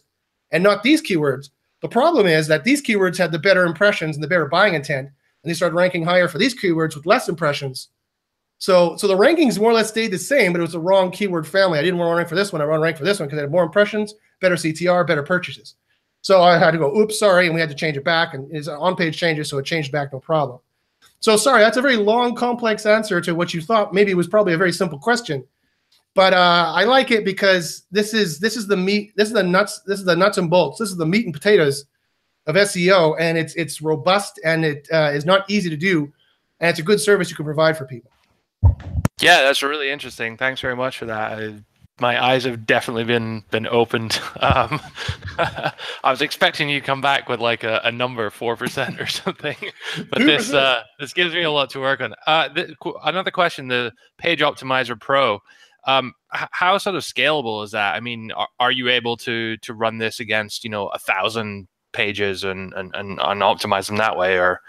[0.50, 1.50] and not these keywords.
[1.82, 5.08] The problem is that these keywords had the better impressions and the better buying intent,
[5.08, 7.88] and they started ranking higher for these keywords with less impressions.
[8.58, 11.10] So so the rankings more or less stayed the same, but it was the wrong
[11.10, 11.78] keyword family.
[11.78, 12.62] I didn't want to rank for this one.
[12.62, 15.22] I want to rank for this one because it had more impressions, better CTR, better
[15.22, 15.74] purchases.
[16.22, 18.34] So I had to go, oops, sorry, and we had to change it back.
[18.34, 20.58] And it's on page changes, so it changed back, no problem.
[21.20, 24.26] So sorry, that's a very long, complex answer to what you thought maybe it was
[24.26, 25.44] probably a very simple question.
[26.16, 29.42] But uh, I like it because this is this is the meat, this is the
[29.42, 31.84] nuts, this is the nuts and bolts, this is the meat and potatoes
[32.46, 36.10] of SEO, and it's it's robust and it uh, is not easy to do,
[36.60, 38.10] and it's a good service you can provide for people.
[39.20, 40.38] Yeah, that's really interesting.
[40.38, 41.38] Thanks very much for that.
[41.38, 41.54] I
[42.00, 44.18] my eyes have definitely been been opened.
[44.40, 44.80] Um,
[45.38, 45.72] I
[46.10, 49.56] was expecting you to come back with like a, a number four percent or something,
[50.10, 52.14] but this uh, this gives me a lot to work on.
[52.26, 52.74] Uh, the,
[53.04, 55.42] another question: the Page Optimizer Pro.
[55.86, 57.94] Um, how sort of scalable is that?
[57.94, 61.68] I mean, are, are, you able to to run this against you know a thousand
[61.92, 64.60] pages and and, and, and optimize them that way, or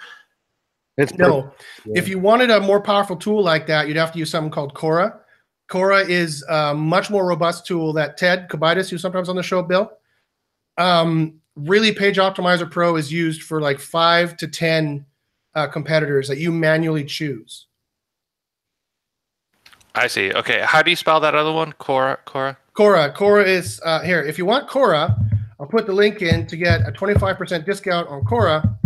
[0.98, 1.52] it's no.
[1.86, 1.94] Yeah.
[1.98, 4.76] If you wanted a more powerful tool like that, you'd have to use something called
[4.76, 5.20] Cora
[5.68, 9.62] Cora is a much more robust tool that Ted Kubaitis, who's sometimes on the show,
[9.62, 9.92] Bill,
[10.78, 15.06] Um, really, Page Optimizer Pro is used for like five to 10
[15.56, 17.67] uh, competitors that you manually choose.
[19.98, 20.32] I see.
[20.32, 20.62] Okay.
[20.64, 21.74] How do you spell that other one?
[21.74, 22.20] Cora?
[22.26, 22.58] Cora?
[22.74, 23.12] Cora.
[23.12, 24.22] Cora is uh, here.
[24.22, 25.18] If you want Cora,
[25.60, 28.78] I'll put the link in to get a 25% discount on Cora.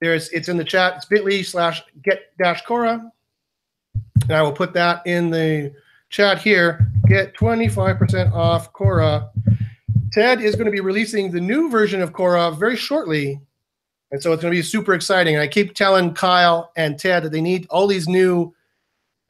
[0.00, 0.94] There's it's in the chat.
[0.96, 3.12] It's bit.ly slash get dash Cora.
[4.22, 5.72] And I will put that in the
[6.10, 6.88] chat here.
[7.06, 9.30] Get 25% off Cora.
[10.12, 13.40] Ted is going to be releasing the new version of Cora very shortly.
[14.10, 15.34] And so it's going to be super exciting.
[15.34, 18.52] And I keep telling Kyle and Ted that they need all these new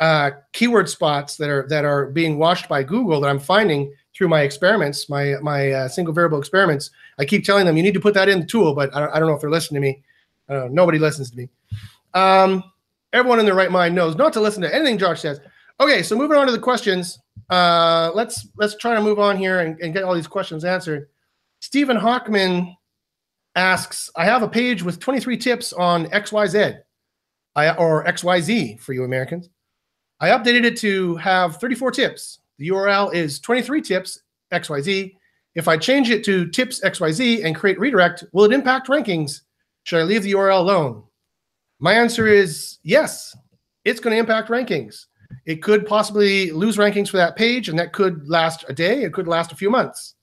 [0.01, 4.29] uh, keyword spots that are that are being watched by Google that I'm finding through
[4.29, 6.91] my experiments, my my uh, single variable experiments.
[7.19, 9.15] I keep telling them you need to put that in the tool, but I don't,
[9.15, 10.03] I don't know if they're listening to me.
[10.71, 11.49] Nobody listens to me.
[12.15, 12.63] Um,
[13.13, 15.41] everyone in their right mind knows not to listen to anything Josh says.
[15.81, 17.19] Okay, so moving on to the questions.
[17.51, 21.09] Uh, let's let's try to move on here and, and get all these questions answered.
[21.61, 22.75] Stephen Hockman
[23.55, 26.81] asks, I have a page with 23 tips on XYZ
[27.55, 29.49] I, or XYZ for you Americans.
[30.23, 32.39] I updated it to have 34 tips.
[32.59, 35.17] The URL is 23 tips XYZ.
[35.57, 39.41] If I change it to tips XYZ and create redirect, will it impact rankings?
[39.83, 41.03] Should I leave the URL alone?
[41.81, 43.37] My answer is yes.
[43.85, 45.07] It's going to impact rankings.
[45.45, 49.03] it could possibly lose rankings for that page, and that could last a day.
[49.03, 50.15] It could last a few months.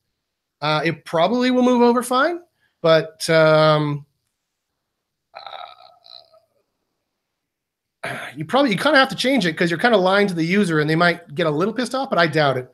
[0.62, 2.40] Uh, it probably will move over fine,
[2.82, 4.06] but um,
[8.36, 10.34] you probably you kind of have to change it because you're kind of lying to
[10.34, 12.10] the user, and they might get a little pissed off.
[12.10, 12.72] But I doubt it.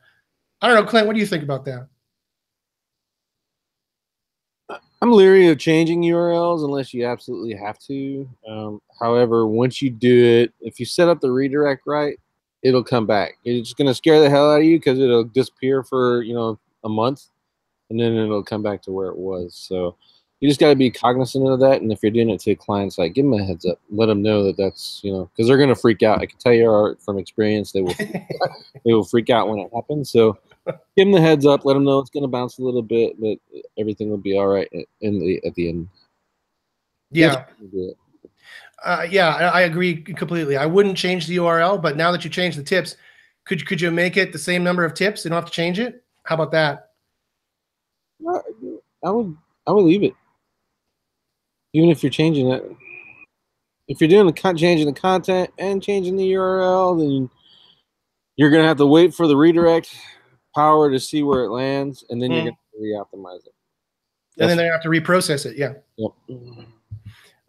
[0.62, 1.08] I don't know, Clint.
[1.08, 1.88] What do you think about that?
[5.02, 8.28] I'm leery of changing URLs unless you absolutely have to.
[8.48, 12.18] Um, however, once you do it, if you set up the redirect right,
[12.64, 13.38] it'll come back.
[13.44, 16.60] It's going to scare the hell out of you because it'll disappear for you know
[16.84, 17.26] a month,
[17.90, 19.56] and then it'll come back to where it was.
[19.56, 19.96] So
[20.42, 21.82] you just got to be cognizant of that.
[21.82, 23.80] And if you're doing it to clients, like give them a heads up.
[23.90, 26.22] Let them know that that's you know because they're going to freak out.
[26.22, 27.94] I can tell you from experience, they will
[28.86, 30.12] they will freak out when it happens.
[30.12, 31.66] So give them the heads up.
[31.66, 33.38] Let them know it's going to bounce a little bit, but
[33.78, 34.70] everything will be all right
[35.02, 35.88] in the at the end.
[37.12, 37.46] Yeah.
[38.84, 40.58] Uh, yeah, I agree completely.
[40.58, 42.98] I wouldn't change the URL, but now that you changed the tips,
[43.46, 45.24] could could you make it the same number of tips?
[45.24, 46.04] You don't have to change it.
[46.24, 46.92] How about that?
[49.04, 50.14] I would I would leave it,
[51.76, 52.64] even if you're changing it.
[53.88, 57.30] If you're doing the changing the content and changing the URL, then
[58.38, 59.96] you're gonna have to wait for the redirect
[60.56, 62.36] power to see where it lands, and then mm.
[62.36, 63.54] you're going to re-optimize it.
[64.40, 65.58] And then they have to reprocess it.
[65.58, 65.74] Yeah.
[65.98, 66.12] Yep.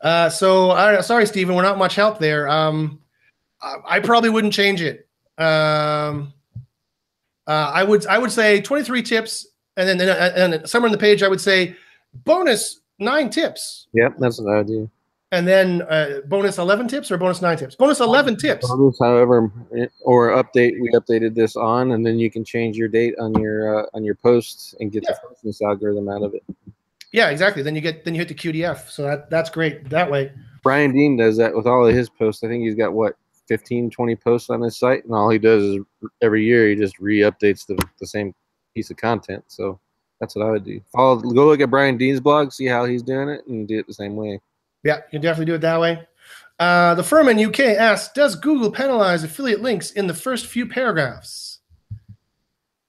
[0.02, 2.48] Uh, so, uh, sorry, Stephen, we're not much help there.
[2.48, 3.00] Um,
[3.62, 5.08] I, I probably wouldn't change it.
[5.38, 6.32] Um,
[7.46, 11.22] uh, I would I would say 23 tips, and then and somewhere in the page
[11.22, 11.76] I would say
[12.14, 13.86] bonus nine tips.
[13.92, 14.90] Yep, that's what I would do.
[15.32, 17.74] And then uh, bonus 11 tips or bonus 9 tips?
[17.74, 18.68] Bonus 11 tips.
[18.68, 19.50] Bonus, however
[20.02, 23.80] or update we updated this on and then you can change your date on your
[23.80, 25.14] uh, on your posts and get yeah.
[25.14, 26.44] the freshness algorithm out of it.
[27.12, 27.62] Yeah exactly.
[27.62, 30.30] Then you get then you hit the qdf so that that's great that way.
[30.62, 32.44] Brian dean does that with all of his posts.
[32.44, 33.16] I think he's got what
[33.48, 35.84] 15 20 posts on his site and all he does is
[36.22, 38.34] every year he just re-updates the, the same
[38.74, 39.78] piece of content so
[40.20, 43.02] that's what i would do follow go look at brian dean's blog see how he's
[43.02, 44.40] doing it and do it the same way
[44.86, 46.06] yeah, you can definitely do it that way.
[46.60, 50.64] Uh, the firm in UK asks, does Google penalize affiliate links in the first few
[50.64, 51.58] paragraphs?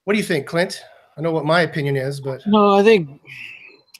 [0.03, 0.83] What do you think, Clint?
[1.17, 3.19] I know what my opinion is, but no, I think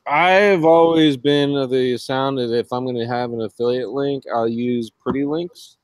[0.06, 4.24] I've always been of the sound that if I'm going to have an affiliate link,
[4.34, 5.78] I'll use pretty links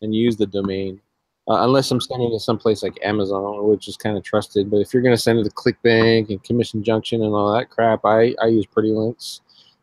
[0.00, 1.00] and use the domain.
[1.48, 4.70] Uh, unless I'm sending it to someplace like Amazon, which is kind of trusted.
[4.70, 7.70] But if you're going to send it to ClickBank and Commission Junction and all that
[7.70, 9.40] crap, I, I use pretty links.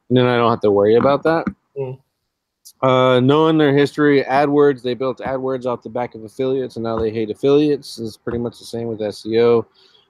[0.09, 1.45] And then I don't have to worry about that.
[1.75, 1.99] Mm.
[2.81, 6.99] Uh, knowing their history, AdWords, they built AdWords off the back of affiliates, and now
[6.99, 7.97] they hate affiliates.
[7.97, 9.65] It's pretty much the same with SEO.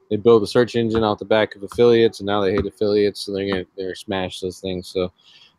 [0.10, 3.22] They build a search engine off the back of affiliates, and now they hate affiliates,
[3.22, 4.88] so they're gonna they're smash those things.
[4.88, 5.12] So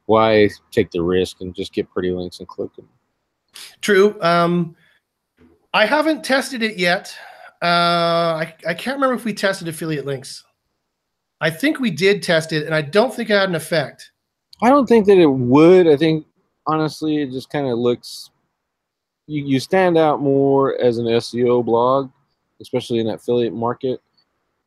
[0.07, 2.89] why take the risk and just get pretty links and click them?
[3.81, 4.21] True.
[4.21, 4.77] Um,
[5.77, 7.15] I haven't tested it yet.
[7.63, 10.43] Uh, I, I can't remember if we tested affiliate links.
[11.43, 14.13] I think we did test it, and I don't think it had an effect.
[14.63, 15.87] I don't think that it would.
[15.87, 16.25] I think
[16.67, 18.31] honestly, it just kind of looks.
[19.27, 22.11] You, you stand out more as an SEO blog,
[22.59, 24.01] especially in that affiliate market.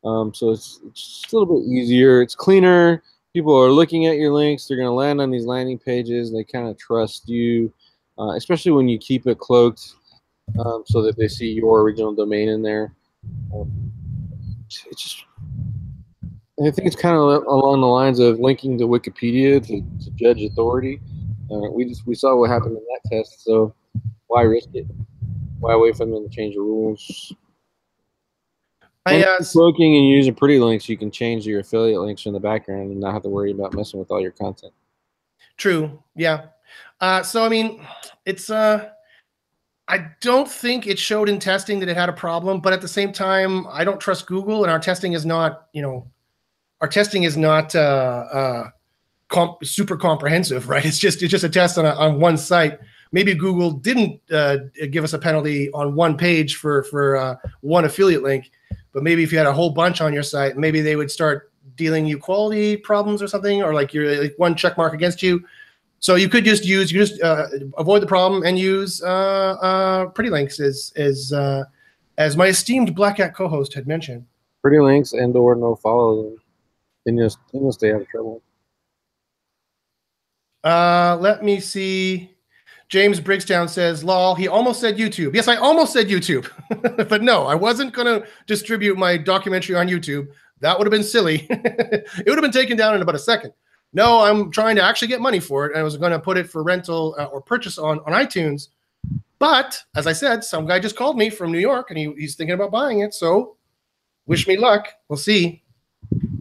[0.04, 2.22] Um, so it's, it's a little bit easier.
[2.22, 3.02] It's cleaner.
[3.32, 4.68] People are looking at your links.
[4.68, 6.32] They're going to land on these landing pages.
[6.32, 7.72] They kind of trust you,
[8.16, 9.94] uh, especially when you keep it cloaked
[10.58, 12.92] um, so that they see your original domain in there.
[13.54, 13.92] Um,
[14.66, 15.24] it's just
[16.60, 20.42] I think it's kind of along the lines of linking to Wikipedia to, to judge
[20.42, 21.00] authority.
[21.50, 23.74] Uh, we just we saw what happened in that test, so
[24.26, 24.86] why risk it?
[25.58, 27.32] Why wait for them to change the rules?
[29.06, 32.40] I uh, looking and using pretty links, you can change your affiliate links in the
[32.40, 34.74] background and not have to worry about messing with all your content.
[35.56, 36.02] True.
[36.14, 36.46] Yeah.
[37.00, 37.80] Uh, so I mean,
[38.26, 38.90] it's uh,
[39.90, 42.86] I don't think it showed in testing that it had a problem, but at the
[42.86, 46.06] same time, I don't trust Google, and our testing is not, you know,
[46.80, 48.68] our testing is not uh, uh,
[49.26, 50.84] comp- super comprehensive, right?
[50.84, 52.78] It's just it's just a test on a, on one site.
[53.10, 54.58] Maybe Google didn't uh,
[54.90, 58.52] give us a penalty on one page for for uh, one affiliate link,
[58.92, 61.50] but maybe if you had a whole bunch on your site, maybe they would start
[61.74, 65.44] dealing you quality problems or something, or like you're like one check mark against you.
[66.00, 70.06] So you could just use you just uh, avoid the problem and use uh, uh,
[70.06, 71.64] pretty links as as uh,
[72.18, 74.24] as my esteemed Black Hat co-host had mentioned.
[74.62, 76.34] Pretty links and or no follow
[77.04, 78.42] then you'll, then you'll stay out of trouble.
[80.62, 82.34] Uh, let me see.
[82.88, 85.34] James Brigstown says, lol, he almost said YouTube.
[85.34, 86.50] Yes, I almost said YouTube.
[87.08, 90.28] but no, I wasn't going to distribute my documentary on YouTube.
[90.60, 91.46] That would have been silly.
[91.50, 93.52] it would have been taken down in about a second.
[93.92, 95.72] No, I'm trying to actually get money for it.
[95.72, 98.68] And I was going to put it for rental uh, or purchase on, on iTunes.
[99.38, 102.36] But as I said, some guy just called me from New York and he, he's
[102.36, 103.14] thinking about buying it.
[103.14, 103.56] So
[104.26, 104.88] wish me luck.
[105.08, 105.62] We'll see.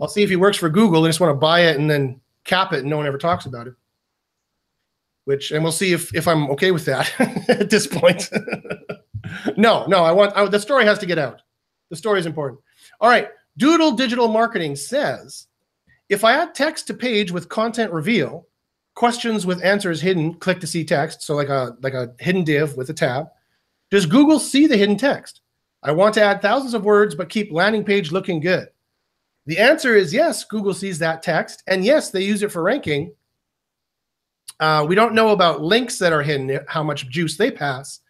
[0.01, 1.05] I'll see if he works for Google.
[1.05, 3.45] I just want to buy it and then cap it and no one ever talks
[3.45, 3.73] about it.
[5.25, 7.11] Which and we'll see if if I'm okay with that
[7.49, 8.29] at this point.
[9.57, 11.41] no, no, I want I, the story has to get out.
[11.89, 12.61] The story is important.
[12.99, 13.29] All right.
[13.57, 15.47] Doodle Digital Marketing says
[16.09, 18.47] if I add text to page with content reveal,
[18.95, 22.75] questions with answers hidden, click to see text, so like a like a hidden div
[22.75, 23.27] with a tab,
[23.91, 25.41] does Google see the hidden text?
[25.81, 28.67] I want to add thousands of words but keep landing page looking good.
[29.45, 33.13] The answer is yes, Google sees that text, and yes, they use it for ranking.
[34.59, 38.01] Uh, we don't know about links that are hidden, how much juice they pass,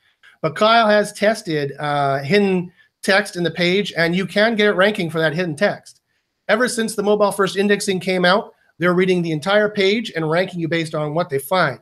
[0.42, 2.72] but Kyle has tested uh, hidden
[3.04, 5.99] text in the page, and you can get it ranking for that hidden text.
[6.50, 10.60] Ever since the mobile first indexing came out, they're reading the entire page and ranking
[10.60, 11.80] you based on what they find.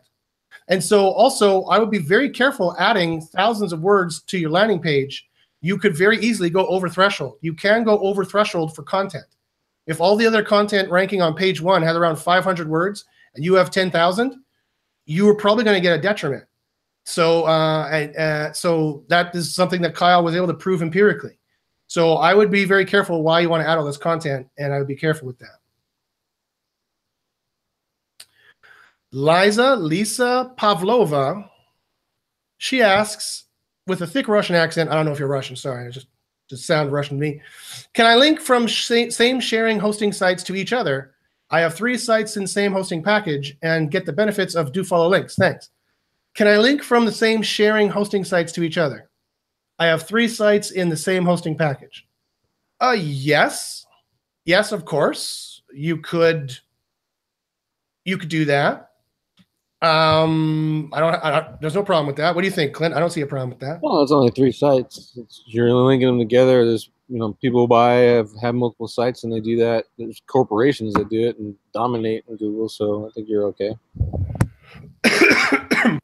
[0.67, 4.81] And so, also, I would be very careful adding thousands of words to your landing
[4.81, 5.25] page.
[5.61, 7.37] You could very easily go over threshold.
[7.41, 9.25] You can go over threshold for content.
[9.85, 13.53] If all the other content ranking on page one has around 500 words and you
[13.53, 14.35] have 10,000,
[15.05, 16.43] you are probably going to get a detriment.
[17.05, 21.39] So, uh, uh, so that is something that Kyle was able to prove empirically.
[21.87, 24.73] So I would be very careful why you want to add all this content, and
[24.73, 25.59] I would be careful with that.
[29.11, 31.49] Liza Lisa Pavlova,
[32.57, 33.45] she asks
[33.87, 34.89] with a thick Russian accent.
[34.89, 35.55] I don't know if you're Russian.
[35.55, 36.07] Sorry, I just
[36.49, 37.41] just sound Russian to me.
[37.93, 41.13] Can I link from same sharing hosting sites to each other?
[41.49, 45.07] I have three sites in same hosting package and get the benefits of do follow
[45.07, 45.35] links.
[45.35, 45.69] Thanks.
[46.35, 49.09] Can I link from the same sharing hosting sites to each other?
[49.79, 52.07] I have three sites in the same hosting package.
[52.79, 53.85] Uh, yes,
[54.45, 55.61] yes, of course.
[55.73, 56.57] You could,
[58.05, 58.87] you could do that.
[59.81, 61.61] Um, I don't, I don't.
[61.61, 62.33] There's no problem with that.
[62.33, 62.95] What do you think, Clint?
[62.95, 63.79] I don't see a problem with that.
[63.83, 65.13] Well, it's only three sites.
[65.15, 66.65] It's, you're linking them together.
[66.65, 69.85] There's you know people buy have have multiple sites and they do that.
[69.99, 72.69] There's corporations that do it and dominate in Google.
[72.69, 73.75] So I think you're okay.
[75.05, 75.99] you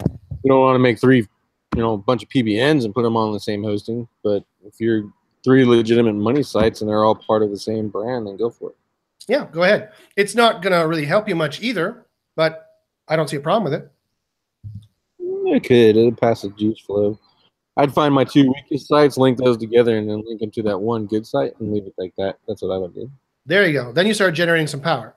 [0.50, 1.28] don't want to make three,
[1.76, 4.08] you know, a bunch of PBNs and put them on the same hosting.
[4.24, 5.12] But if you're
[5.44, 8.70] three legitimate money sites and they're all part of the same brand, then go for
[8.72, 8.76] it.
[9.28, 9.92] Yeah, go ahead.
[10.16, 12.06] It's not gonna really help you much either,
[12.36, 12.68] but
[13.08, 13.92] I don't see a problem with it.
[15.20, 15.98] It could.
[15.98, 17.20] It'd pass the juice flow.
[17.76, 20.80] I'd find my two weakest sites, link those together, and then link them to that
[20.80, 22.38] one good site and leave it like that.
[22.48, 23.10] That's what I would do.
[23.46, 23.92] There you go.
[23.92, 25.16] Then you start generating some power.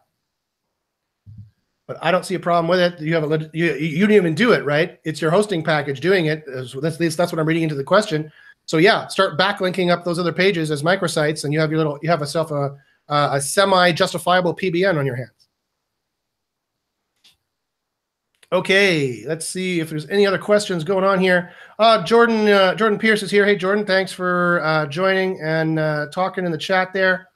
[1.87, 3.01] But I don't see a problem with it.
[3.01, 4.99] You have a you, you didn't even do it right.
[5.05, 6.45] It's your hosting package doing it.
[6.47, 8.33] That's that's what I'm reading into the question.
[8.65, 11.99] So yeah, start backlinking up those other pages as microsites, and you have your little
[12.03, 12.77] you have yourself a
[13.09, 15.31] a semi justifiable PBN on your hands.
[18.53, 21.53] Okay, let's see if there's any other questions going on here.
[21.79, 23.45] Uh, Jordan uh, Jordan Pierce is here.
[23.45, 27.29] Hey, Jordan, thanks for uh, joining and uh, talking in the chat there.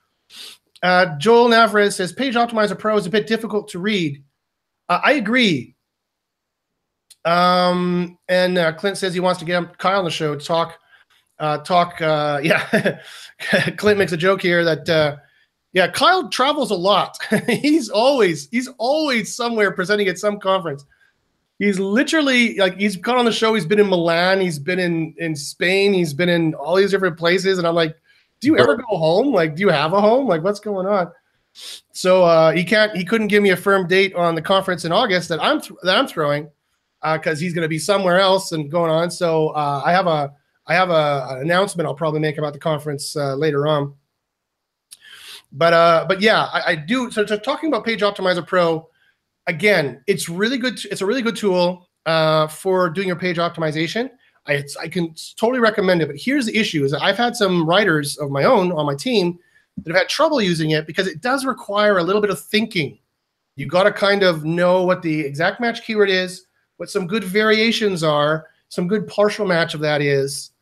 [0.82, 4.22] Uh, Joel Navarez says Page Optimizer Pro is a bit difficult to read.
[4.90, 5.74] Uh, I agree.
[7.24, 10.78] Um, and Clint says he wants to get Kyle on the show to talk.
[11.38, 12.00] talk.
[12.00, 12.98] yeah,
[13.78, 15.20] Clint makes a joke here that.
[15.72, 17.16] yeah, Kyle travels a lot.
[17.48, 20.84] he's always he's always somewhere presenting at some conference
[21.60, 23.54] he's literally like he's gone on the show.
[23.54, 24.40] He's been in Milan.
[24.40, 25.92] He's been in in Spain.
[25.92, 27.58] He's been in all these different places.
[27.58, 27.94] And I'm like,
[28.40, 29.32] do you ever go home?
[29.32, 30.26] Like, do you have a home?
[30.26, 31.12] Like, what's going on?
[31.52, 32.96] So uh, he can't.
[32.96, 35.78] He couldn't give me a firm date on the conference in August that I'm th-
[35.82, 36.50] that I'm throwing
[37.02, 39.10] because uh, he's going to be somewhere else and going on.
[39.10, 40.32] So uh, I have a
[40.66, 43.94] I have a, an announcement I'll probably make about the conference uh, later on.
[45.52, 47.10] But uh, but yeah, I, I do.
[47.10, 48.88] So, so talking about Page Optimizer Pro
[49.46, 50.84] again, it's really good.
[50.84, 54.10] It's a really good tool uh, for doing your page optimization.
[54.46, 56.06] I, I can totally recommend it.
[56.06, 59.38] But here's the issue: is I've had some writers of my own on my team
[59.82, 62.98] that have had trouble using it because it does require a little bit of thinking.
[63.56, 67.24] You got to kind of know what the exact match keyword is, what some good
[67.24, 70.52] variations are, some good partial match of that is,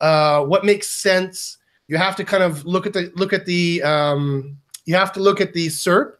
[0.00, 1.58] uh, what makes sense.
[1.88, 5.20] You have to kind of look at the look at the um, you have to
[5.20, 6.14] look at the SERP.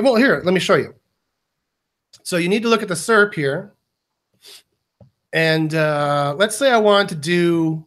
[0.00, 0.94] Well, here, let me show you.
[2.22, 3.72] So you need to look at the SERP here.
[5.32, 7.84] And uh, let's say I want to do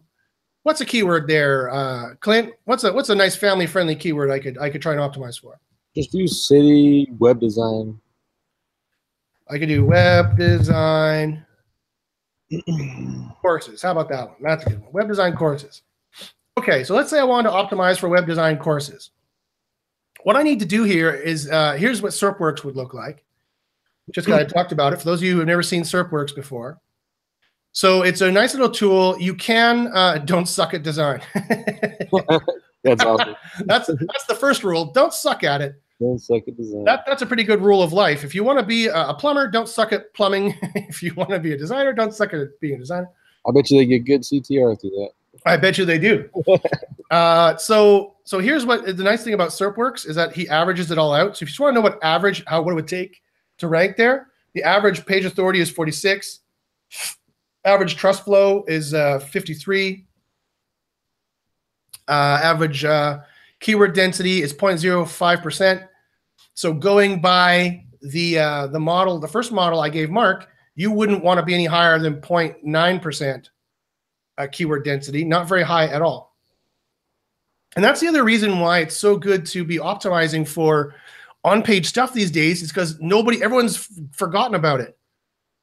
[0.66, 2.52] what's a keyword there, uh, Clint?
[2.66, 5.40] What's a what's a nice family friendly keyword I could I could try and optimize
[5.40, 5.60] for?
[5.96, 8.00] Just use city web design.
[9.48, 11.46] I could do web design
[13.42, 13.82] courses.
[13.84, 14.38] How about that one?
[14.42, 14.92] That's a good one.
[14.92, 15.84] Web design courses.
[16.58, 19.12] Okay, so let's say I want to optimize for web design courses.
[20.24, 23.24] What I need to do here is uh, here's what SERPWorx would look like
[24.12, 24.98] just because I talked about it.
[24.98, 26.80] For those of you who have never seen SERPWorx before,
[27.76, 29.20] So it's a nice little tool.
[29.20, 31.22] You can uh, don't suck at design.
[32.84, 33.36] That's awesome.
[33.66, 34.92] that's that's the first rule.
[34.94, 35.82] Don't suck at it.
[36.00, 36.84] Don't suck at design.
[36.84, 38.24] That, that's a pretty good rule of life.
[38.24, 40.54] If you want to be a, a plumber, don't suck at plumbing.
[40.76, 43.10] if you want to be a designer, don't suck at being a designer.
[43.48, 45.10] I bet you they get good CTR through that.
[45.48, 46.30] I bet you they do.
[47.10, 51.00] uh, so so here's what the nice thing about SERPWorx is that he averages it
[51.00, 51.36] all out.
[51.36, 53.24] So if you just want to know what average, how what it would take
[53.58, 56.42] to rank there, the average page authority is 46.
[57.66, 60.06] Average trust flow is uh, 53.
[62.08, 63.20] Uh, average uh,
[63.60, 65.88] keyword density is 0.05%.
[66.54, 71.24] So going by the uh, the model, the first model I gave Mark, you wouldn't
[71.24, 73.50] want to be any higher than 0.9%
[74.38, 76.36] uh, keyword density, not very high at all.
[77.76, 80.96] And that's the other reason why it's so good to be optimizing for
[81.44, 84.98] on-page stuff these days is because nobody, everyone's forgotten about it.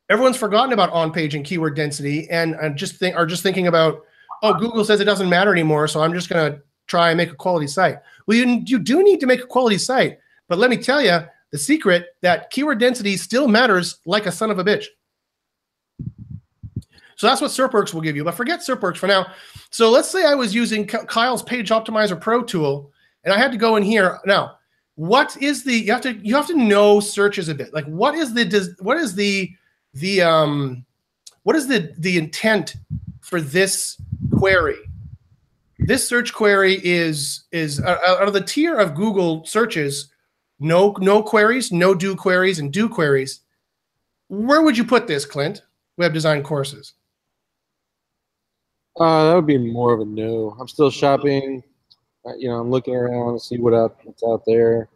[0.09, 4.05] Everyone's forgotten about on-page and keyword density, and, and just think are just thinking about,
[4.43, 7.31] oh, Google says it doesn't matter anymore, so I'm just going to try and make
[7.31, 7.99] a quality site.
[8.27, 11.21] Well, you, you do need to make a quality site, but let me tell you
[11.51, 14.87] the secret that keyword density still matters like a son of a bitch.
[17.17, 18.25] So that's what SERPWorx will give you.
[18.25, 19.27] But forget SERPWorx for now.
[19.71, 22.91] So let's say I was using Kyle's Page Optimizer Pro tool,
[23.23, 24.19] and I had to go in here.
[24.27, 24.57] Now,
[24.97, 27.73] what is the you have to you have to know searches a bit.
[27.73, 29.51] Like what is the what is the
[29.95, 30.85] the um
[31.43, 32.77] what is the the intent
[33.21, 34.01] for this
[34.39, 34.79] query?
[35.79, 40.13] This search query is is uh, out of the tier of Google searches,
[40.61, 43.41] no no queries, no do queries, and do queries.
[44.29, 45.63] Where would you put this, Clint?
[45.99, 46.95] Web design courses.
[48.99, 50.57] Uh, that would be more of a no.
[50.59, 51.63] I'm still shopping.
[52.25, 54.89] Uh, you know, I'm looking around to see what out, what's out there.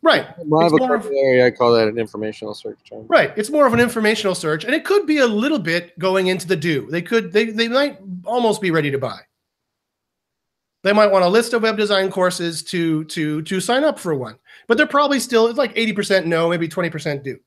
[0.00, 0.26] Right.
[0.46, 3.06] My It's of- I call that an informational search term.
[3.08, 3.32] Right.
[3.36, 6.46] It's more of an informational search, and it could be a little bit going into
[6.48, 6.90] the do.
[6.90, 9.20] They could they they might almost be ready to buy.
[10.82, 14.14] They might want a list of web design courses to to to sign up for
[14.14, 14.36] one,
[14.66, 17.38] but they're probably still it's like eighty percent no, maybe twenty percent do.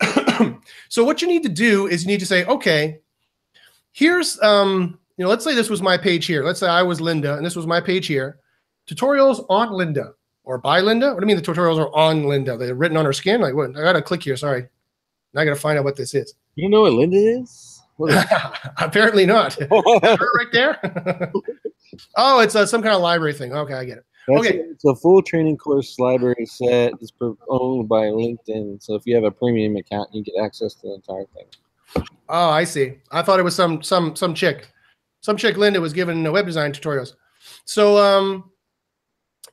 [0.90, 3.00] so what you need to do is you need to say, okay,
[3.92, 6.44] here's um you know let's say this was my page here.
[6.44, 8.40] Let's say I was Linda and this was my page here.
[8.86, 10.12] Tutorials on Lynda
[10.46, 11.12] or by Linda.
[11.12, 12.58] What do you mean the tutorials are on Lynda?
[12.58, 13.40] They're written on her skin.
[13.42, 13.76] Like what?
[13.76, 14.36] I gotta click here.
[14.36, 14.66] Sorry.
[15.34, 16.32] Now I gotta find out what this is.
[16.54, 17.82] You don't know what Lynda is?
[17.96, 18.24] What is
[18.78, 19.58] Apparently not.
[19.70, 20.78] right there.
[22.16, 23.52] oh, it's uh, some kind of library thing.
[23.52, 24.04] Okay, I get it.
[24.28, 24.58] That's Okay.
[24.58, 26.92] a- it's a full training course library set.
[27.00, 27.12] It's
[27.48, 28.82] owned by LinkedIn.
[28.82, 31.46] So if you have a premium account, you get access to the entire thing.
[32.28, 32.94] Oh, I see.
[33.12, 34.68] I thought it was some some some chick,
[35.20, 37.12] some chick Linda was giving web design tutorials.
[37.64, 38.50] So um,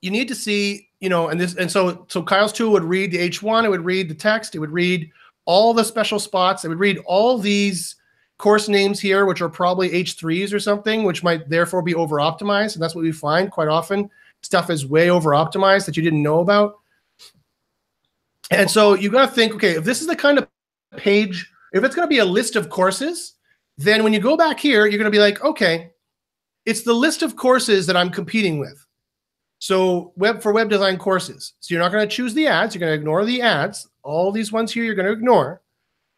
[0.04, 3.12] you need to see, you know, and this and so so Kyle's tool would read
[3.12, 5.10] the H1, it would read the text, it would read
[5.46, 7.96] all the special spots, it would read all these
[8.38, 12.76] course names here, which are probably H3s or something, which might therefore be over optimized.
[12.76, 14.10] And that's what we find quite often.
[14.42, 16.80] Stuff is way over optimized that you didn't know about.
[18.52, 20.48] And so you got to think, okay, if this is the kind of
[20.98, 23.34] page if it's going to be a list of courses,
[23.78, 25.92] then when you go back here, you're going to be like, okay,
[26.66, 28.83] it's the list of courses that I'm competing with.
[29.64, 31.54] So web for web design courses.
[31.62, 32.76] So you're not going to choose the ads.
[32.76, 33.88] You're going to ignore the ads.
[34.04, 35.62] All these ones here, you're going to ignore.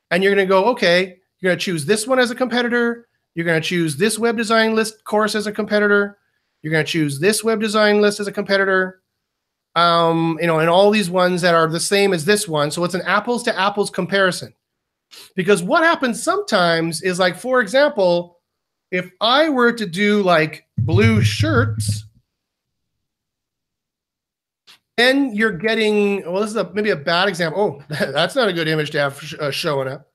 [0.09, 3.07] And you're going to go, okay, you're going to choose this one as a competitor.
[3.35, 6.17] You're going to choose this web design list course as a competitor.
[6.63, 9.03] You're going to choose this web design list as a competitor.
[9.75, 12.71] Um, you know, and all these ones that are the same as this one.
[12.71, 14.55] So it's an apples to apples comparison.
[15.35, 18.39] Because what happens sometimes is like, for example,
[18.89, 22.04] if I were to do like blue shirts,
[24.97, 27.81] then you're getting, well, this is a, maybe a bad example.
[27.89, 30.07] Oh, that's not a good image to have sh- uh, showing up.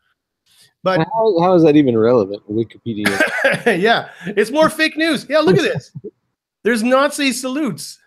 [0.83, 2.43] But How, how is that even relevant?
[2.51, 3.07] Wikipedia.
[3.83, 5.27] yeah, it's more fake news.
[5.29, 5.93] Yeah, look at this.
[6.63, 7.99] There's Nazi salutes.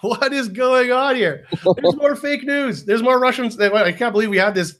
[0.00, 1.46] What is going on here?
[1.76, 2.84] There's more fake news.
[2.84, 3.58] There's more Russians.
[3.60, 4.76] I can't believe we had this.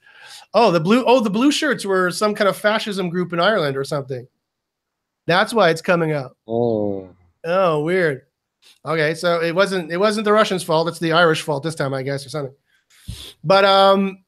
[0.54, 1.04] Oh, the blue.
[1.06, 4.26] Oh, the blue shirts were some kind of fascism group in Ireland or something.
[5.26, 6.36] That's why it's coming out.
[6.48, 7.10] oh,
[7.44, 8.22] Oh, weird.
[8.86, 10.88] Okay, so it wasn't it wasn't the Russians' fault.
[10.88, 12.54] It's the Irish fault this time, I guess, or something.
[13.42, 14.24] But um,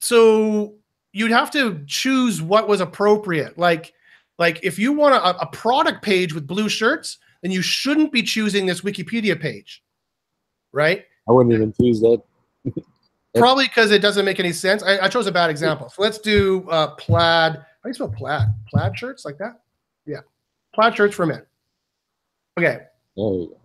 [0.00, 0.74] so
[1.12, 3.58] you'd have to choose what was appropriate.
[3.58, 3.92] Like,
[4.38, 8.22] like if you want a, a product page with blue shirts, then you shouldn't be
[8.22, 9.82] choosing this Wikipedia page,
[10.72, 11.04] right?
[11.28, 12.22] I wouldn't even choose that.
[13.34, 14.84] Probably because it doesn't make any sense.
[14.84, 15.88] I, I chose a bad example.
[15.88, 17.54] So let's do uh, plaid.
[17.54, 18.46] How do you spell plaid?
[18.68, 19.60] Plaid shirts like that?
[20.06, 20.20] Yeah,
[20.72, 21.42] plaid shirts for men.
[22.58, 22.82] Okay.
[23.16, 23.56] Go.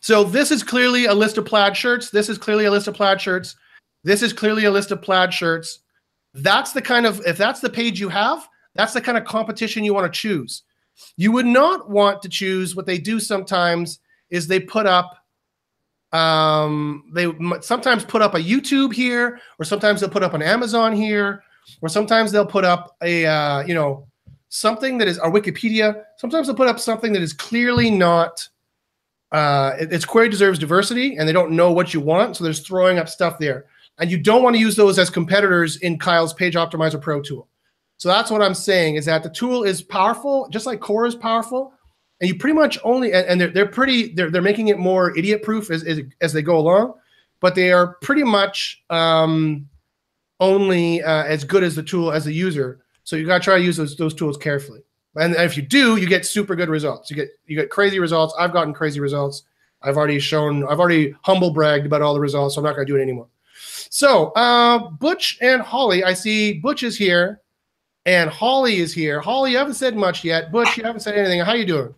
[0.00, 2.10] So this is clearly a list of plaid shirts.
[2.10, 3.56] This is clearly a list of plaid shirts.
[4.04, 5.80] This is clearly a list of plaid shirts.
[6.34, 9.84] that's the kind of if that's the page you have, that's the kind of competition
[9.84, 10.62] you want to choose.
[11.16, 15.14] You would not want to choose what they do sometimes is they put up
[16.12, 17.26] um they
[17.60, 21.42] sometimes put up a YouTube here or sometimes they'll put up an Amazon here
[21.82, 24.06] or sometimes they'll put up a uh, you know
[24.48, 26.04] something that is our Wikipedia.
[26.16, 28.48] Sometimes they'll put up something that is clearly not
[29.32, 32.52] uh, it- its query deserves diversity, and they don't know what you want, so they're
[32.52, 33.66] throwing up stuff there.
[33.98, 37.48] And you don't want to use those as competitors in Kyle's Page Optimizer Pro tool.
[37.96, 41.16] So that's what I'm saying is that the tool is powerful, just like Cora is
[41.16, 41.72] powerful,
[42.20, 45.16] and you pretty much only and, and they're they're pretty they're they're making it more
[45.18, 46.94] idiot proof as, as as they go along,
[47.40, 49.68] but they are pretty much um,
[50.40, 52.80] only uh, as good as the tool as the user.
[53.02, 54.80] So you got to try to use those those tools carefully.
[55.18, 57.10] And if you do, you get super good results.
[57.10, 58.34] You get you get crazy results.
[58.38, 59.42] I've gotten crazy results.
[59.82, 60.64] I've already shown.
[60.68, 62.54] I've already humble bragged about all the results.
[62.54, 63.28] So I'm not going to do it anymore.
[63.90, 67.40] So uh, Butch and Holly, I see Butch is here,
[68.06, 69.20] and Holly is here.
[69.20, 70.50] Holly, you haven't said much yet.
[70.52, 71.40] Butch, you haven't said anything.
[71.40, 71.94] How you doing?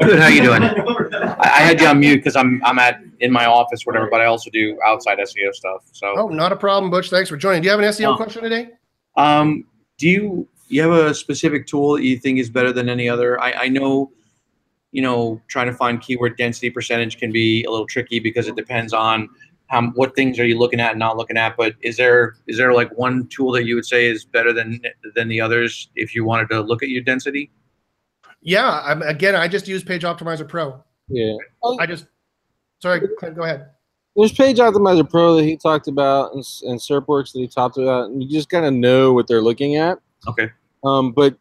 [0.00, 0.18] Good.
[0.18, 0.62] How you doing?
[0.62, 4.08] I, I had you on mute because I'm I'm at in my office, whatever.
[4.10, 5.82] But I also do outside SEO stuff.
[5.92, 7.10] So, Oh, not a problem, Butch.
[7.10, 7.62] Thanks for joining.
[7.62, 8.16] Do you have an SEO Oh.
[8.16, 8.70] question today?
[9.16, 9.64] um,
[9.98, 13.40] do you you have a specific tool that you think is better than any other?
[13.40, 14.10] I, I know,
[14.90, 18.56] you know, trying to find keyword density percentage can be a little tricky because it
[18.56, 19.28] depends on
[19.68, 21.56] how what things are you looking at and not looking at.
[21.56, 24.80] But is there is there like one tool that you would say is better than
[25.14, 27.52] than the others if you wanted to look at your density?
[28.42, 28.82] Yeah.
[28.84, 30.82] I'm, again, I just use Page Optimizer Pro.
[31.08, 31.36] Yeah.
[31.62, 31.78] Oh.
[31.78, 32.06] I just.
[32.80, 33.68] Sorry, Clint, go ahead.
[34.16, 38.10] There's Page Optimizer Pro that he talked about and, and SERPWorx that he talked about,
[38.10, 40.00] and you just kind of know what they're looking at.
[40.26, 40.50] Okay.
[40.84, 41.36] Um, but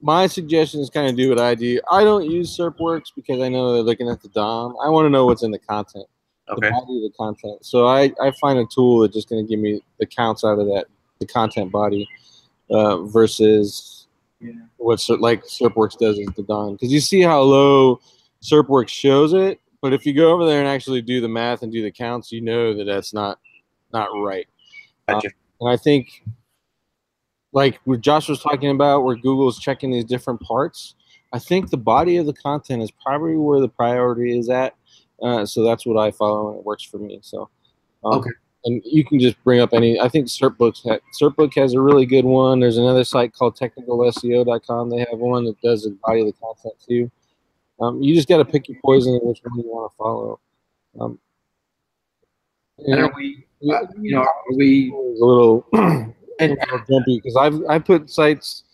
[0.00, 1.80] my suggestion is kind of do what I do.
[1.90, 4.76] I don't use SERPWorx because I know they're looking at the DOM.
[4.84, 6.06] I want to know what's in the content,
[6.50, 6.66] Okay.
[6.68, 7.64] the body of the content.
[7.64, 10.58] So I, I find a tool that's just going to give me the counts out
[10.58, 10.86] of that,
[11.20, 12.06] the content body,
[12.70, 14.06] uh, versus
[14.76, 16.74] what Ser- like SERPWorx does is the DOM.
[16.74, 18.00] Because you see how low
[18.42, 21.72] SERPWorx shows it, but if you go over there and actually do the math and
[21.72, 23.38] do the counts, you know that that's not
[23.92, 24.46] not right.
[25.08, 25.28] Gotcha.
[25.60, 26.24] And I think,
[27.54, 30.94] like what Josh was talking about, where Google's checking these different parts,
[31.32, 34.74] I think the body of the content is probably where the priority is at.
[35.22, 37.20] Uh, so that's what I follow, and it works for me.
[37.22, 37.48] So,
[38.04, 38.30] um, Okay.
[38.66, 40.00] And you can just bring up any.
[40.00, 42.60] I think SERPbooks ha- SERPbook has a really good one.
[42.60, 44.88] There's another site called TechnicalSEO.com.
[44.88, 47.10] They have one that does the body of the content too.
[47.78, 50.40] Um, you just got to pick your poison and which one you want to follow.
[50.98, 51.18] Um,
[52.78, 55.66] And are we, uh, you know, are we a little
[56.40, 56.58] and
[56.88, 58.64] jumpy because I've I put sites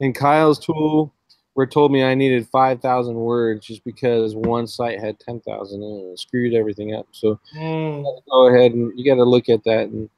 [0.00, 1.12] in Kyle's tool
[1.54, 5.40] where it told me I needed five thousand words just because one site had ten
[5.40, 7.06] thousand and it screwed everything up.
[7.12, 10.08] So Mm, go ahead and you got to look at that and,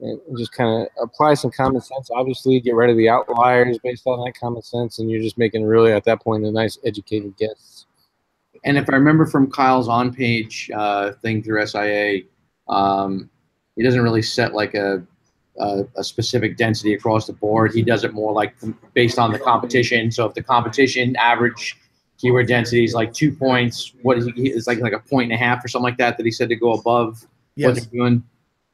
[0.00, 2.10] and just kind of apply some common sense.
[2.14, 5.64] Obviously, get rid of the outliers based on that common sense, and you're just making
[5.64, 7.86] really at that point a nice educated guess.
[8.64, 12.22] And if I remember from Kyle's on page uh, thing through SIA,
[12.68, 13.30] um,
[13.76, 15.02] he doesn't really set like a,
[15.60, 17.72] a a specific density across the board.
[17.72, 18.54] He does it more like
[18.94, 20.10] based on the competition.
[20.10, 21.76] So if the competition average
[22.18, 24.50] keyword density is like two points, what is he?
[24.50, 26.48] It's like like a point and a half or something like that that he said
[26.48, 27.22] to go above
[27.56, 27.80] what yes.
[27.80, 28.22] they're doing.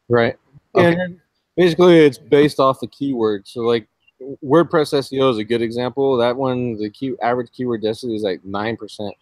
[0.09, 0.37] Right.
[0.75, 0.93] Okay.
[0.93, 1.21] And
[1.57, 3.47] basically, it's based off the keyword.
[3.47, 3.89] So, like
[4.45, 6.17] WordPress SEO is a good example.
[6.17, 9.15] That one, the key average keyword density is like nine percent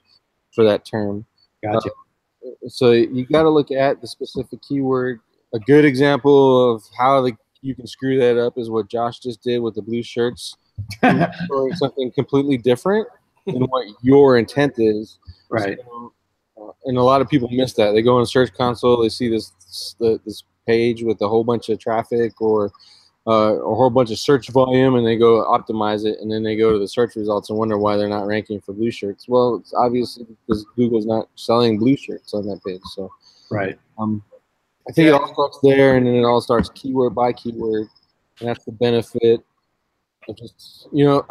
[0.55, 1.25] for that term.
[1.63, 1.89] Gotcha.
[1.89, 5.21] Uh, so you got to look at the specific keyword.
[5.55, 9.43] A good example of how the you can screw that up is what Josh just
[9.43, 10.57] did with the blue shirts.
[11.51, 13.07] or something completely different
[13.47, 15.19] than what your intent is.
[15.49, 15.79] right.
[15.87, 16.13] So,
[16.61, 17.93] uh, and a lot of people miss that.
[17.93, 19.53] They go in Search Console, they see this
[20.01, 22.73] this page with a whole bunch of traffic or
[23.27, 26.57] uh, a whole bunch of search volume, and they go optimize it, and then they
[26.57, 29.27] go to the search results and wonder why they're not ranking for blue shirts.
[29.29, 32.83] Well, it's obviously because Google's not selling blue shirts on that page.
[32.95, 33.11] So
[33.51, 33.79] Right.
[33.99, 34.23] um,
[34.89, 37.89] I think it all starts there, and then it all starts keyword by keyword,
[38.41, 39.41] and that's the benefit.
[40.29, 41.27] Of just you know,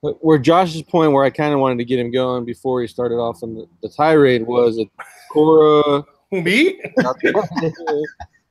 [0.00, 3.16] where Josh's point, where I kind of wanted to get him going before he started
[3.16, 4.88] off on the, the tirade, was that
[5.30, 6.80] Cora me?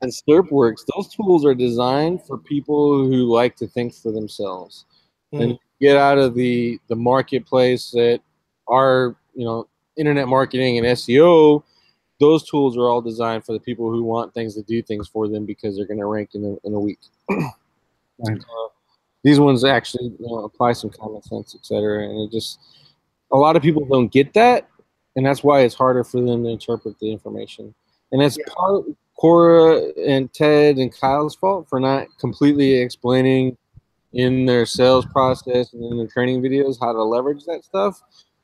[0.00, 0.84] and SERPWorx.
[0.94, 4.84] Those tools are designed for people who like to think for themselves
[5.32, 5.40] hmm.
[5.40, 8.20] and get out of the the marketplace that
[8.66, 9.66] are you know
[9.96, 11.62] internet marketing and SEO.
[12.20, 15.28] Those tools are all designed for the people who want things to do things for
[15.28, 17.00] them because they're going to rank in a, in a week.
[18.20, 18.36] Right.
[18.36, 18.68] Uh,
[19.22, 22.02] these ones actually you know, apply some common sense, etc.
[22.02, 22.58] And it just
[23.30, 24.68] a lot of people don't get that,
[25.14, 27.72] and that's why it's harder for them to interpret the information.
[28.10, 28.86] And that's part
[29.18, 33.56] Cora and Ted and Kyle's fault for not completely explaining
[34.12, 38.00] in their sales process and in their training videos how to leverage that stuff.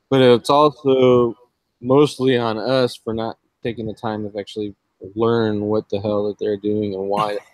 [0.09, 1.35] But it's also
[1.81, 4.75] mostly on us for not taking the time to actually
[5.15, 7.37] learn what the hell that they're doing and why.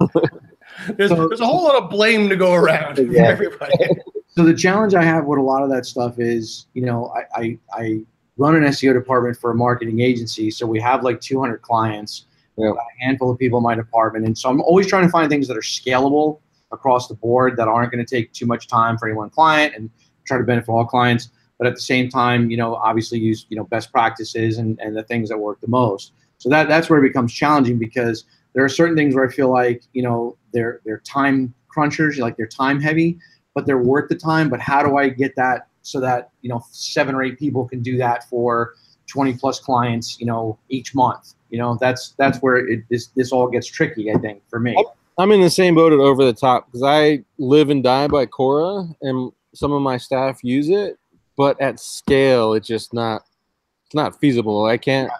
[0.96, 3.24] there's, So- there's a whole lot of blame to go around for Yeah.
[3.24, 3.74] everybody.
[4.34, 7.38] So the challenge I have with a lot of that stuff is, you know, I,
[7.42, 8.00] I, I
[8.38, 12.24] run an SEO department for a marketing agency, so we have like 200 clients,
[12.56, 12.70] Yeah.
[12.70, 15.48] a handful of people in my department, and so I'm always trying to find things
[15.48, 16.40] that are scalable
[16.72, 19.74] across the board that aren't going to take too much time for any one client,
[19.76, 19.90] and
[20.24, 21.28] try to benefit all clients.
[21.58, 24.96] But at the same time, you know, obviously use you know best practices and, and
[24.96, 26.12] the things that work the most.
[26.38, 29.50] So that that's where it becomes challenging because there are certain things where I feel
[29.50, 33.18] like you know they're they're time crunchers, like they're time heavy,
[33.54, 34.48] but they're worth the time.
[34.48, 37.82] But how do I get that so that you know seven or eight people can
[37.82, 38.74] do that for
[39.08, 41.34] 20 plus clients, you know, each month?
[41.50, 44.10] You know, that's that's where it this this all gets tricky.
[44.10, 44.76] I think for me.
[45.18, 48.26] I'm in the same boat at over the top because I live and die by
[48.26, 50.98] Cora, and some of my staff use it,
[51.36, 53.22] but at scale, it's just not
[53.86, 54.64] it's not feasible.
[54.64, 55.10] I can't.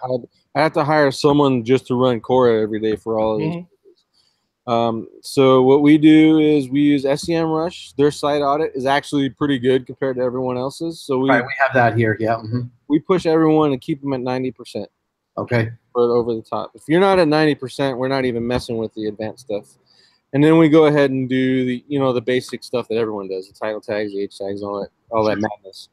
[0.55, 3.55] I, have to hire someone just to run Cora every day for all of these.
[3.55, 3.67] Mhm.
[4.65, 7.95] Um, so what we do is we use SEMrush.
[7.97, 11.01] Their site audit is actually pretty good compared to everyone else's.
[11.01, 12.15] So we Right, we have that here.
[12.19, 12.35] Yeah.
[12.37, 12.69] mhm.
[12.87, 14.89] we push everyone to keep them at ninety percent
[15.37, 15.71] Okay.
[15.95, 16.71] over the top.
[16.75, 19.65] If you're not at 90%, we're not even messing with the advanced stuff.
[20.31, 23.27] And then we go ahead and do the, you know, the basic stuff that everyone
[23.29, 25.89] does, the title tags, the H tags, all that, all that madness.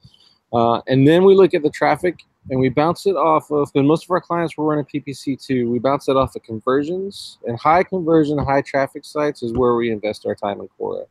[0.53, 2.18] Uh, and then we look at the traffic
[2.51, 5.71] and we bounce it off of, and most of our clients were running PPC too.
[5.71, 9.93] We bounce it off of conversions and high conversion, high traffic sites is where we
[9.93, 11.05] invest our time in Cora.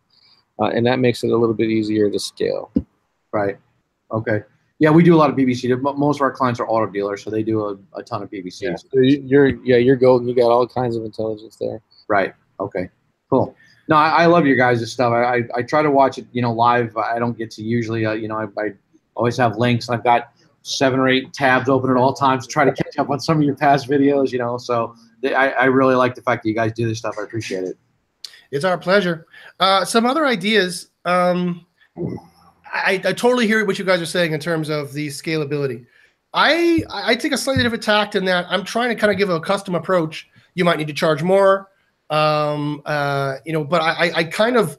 [0.60, 2.72] Uh, and that makes it a little bit easier to scale.
[3.32, 3.58] Right.
[4.12, 4.42] Okay.
[4.80, 5.80] Yeah, we do a lot of PPC.
[5.82, 8.30] Mo- Most of our clients are auto dealers, so they do a, a ton of
[8.32, 8.66] PPC.
[8.78, 10.28] So you- you're, yeah, you're golden.
[10.28, 11.82] You got all kinds of intelligence there.
[12.08, 12.34] Right.
[12.60, 12.90] Okay.
[13.30, 13.56] Cool.
[13.90, 15.12] No, I, I love your guys' stuff.
[15.12, 16.96] I, I, I try to watch it, you know, live.
[16.96, 18.74] I don't get to usually, uh, you know, I, I
[19.16, 19.90] always have links.
[19.90, 20.32] I've got
[20.62, 23.38] seven or eight tabs open at all times to try to catch up on some
[23.38, 24.60] of your past videos, you know.
[24.60, 27.16] So I, I really like the fact that you guys do this stuff.
[27.20, 27.78] I appreciate it.
[28.52, 29.26] It's our pleasure.
[29.60, 30.90] Uh, some other ideas.
[31.06, 31.66] Um,
[32.72, 35.88] I, I totally hear what you guys are saying in terms of the scalability.
[36.32, 39.32] I I take a slightly different tact in that I'm trying to kind of give
[39.32, 40.30] a custom approach.
[40.54, 41.70] You might need to charge more,
[42.10, 44.78] um, uh, you know, but I, I- kind of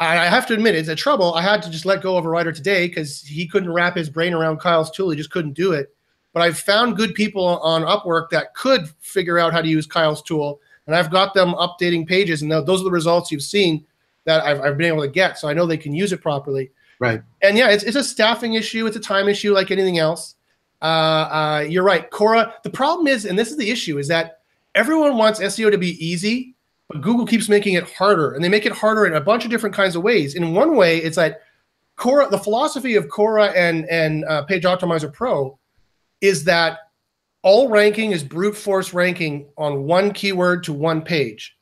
[0.00, 1.34] I have to admit it's a trouble.
[1.34, 4.10] I had to just let go of a writer today because he couldn't wrap his
[4.10, 5.10] brain around Kyle's tool.
[5.10, 5.94] He just couldn't do it.
[6.32, 10.20] But I've found good people on Upwork that could figure out how to use Kyle's
[10.20, 13.86] tool, and I've got them updating pages, and those are the results you've seen
[14.24, 15.38] that I've, I've been able to get.
[15.38, 16.70] So I know they can use it properly.
[16.98, 17.22] Right.
[17.42, 18.86] And yeah, it's, it's a staffing issue.
[18.86, 20.34] It's a time issue like anything else.
[20.82, 22.54] Uh, uh, you're right, Cora.
[22.62, 24.40] The problem is, and this is the issue, is that
[24.74, 26.53] everyone wants SEO to be easy,
[26.88, 29.50] but Google keeps making it harder, and they make it harder in a bunch of
[29.50, 30.34] different kinds of ways.
[30.34, 31.38] In one way, it's like
[31.96, 32.28] Cora.
[32.28, 35.58] The philosophy of Cora and and uh, Page Optimizer Pro
[36.20, 36.78] is that
[37.42, 41.56] all ranking is brute force ranking on one keyword to one page.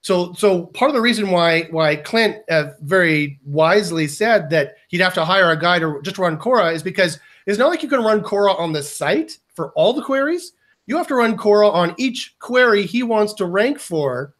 [0.00, 5.00] So, so part of the reason why why Clint uh, very wisely said that he'd
[5.00, 7.88] have to hire a guy to just run Cora is because it's not like you
[7.88, 10.52] can run Cora on the site for all the queries.
[10.86, 14.34] You have to run Cora on each query he wants to rank for,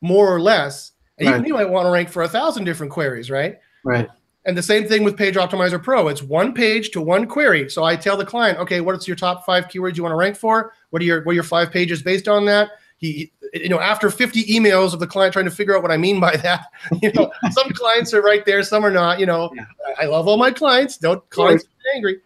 [0.00, 0.92] more or less.
[1.18, 1.40] And Right.
[1.40, 3.58] he, he might want to rank for a thousand different queries, right?
[3.84, 4.08] Right.
[4.44, 6.08] And the same thing with Page Optimizer Pro.
[6.08, 7.68] It's one page to one query.
[7.68, 10.36] So I tell the client, okay, what's your top five keywords you want to rank
[10.36, 10.72] for?
[10.90, 12.70] What are your what are your five pages based on that?
[12.96, 15.96] He, you know, after 50 emails of the client trying to figure out what I
[15.96, 16.66] mean by that,
[17.02, 19.20] you know, some clients are right there, some are not.
[19.20, 19.64] You know, Yeah.
[19.98, 20.96] I I love all my clients.
[20.96, 22.20] Don't clients get angry,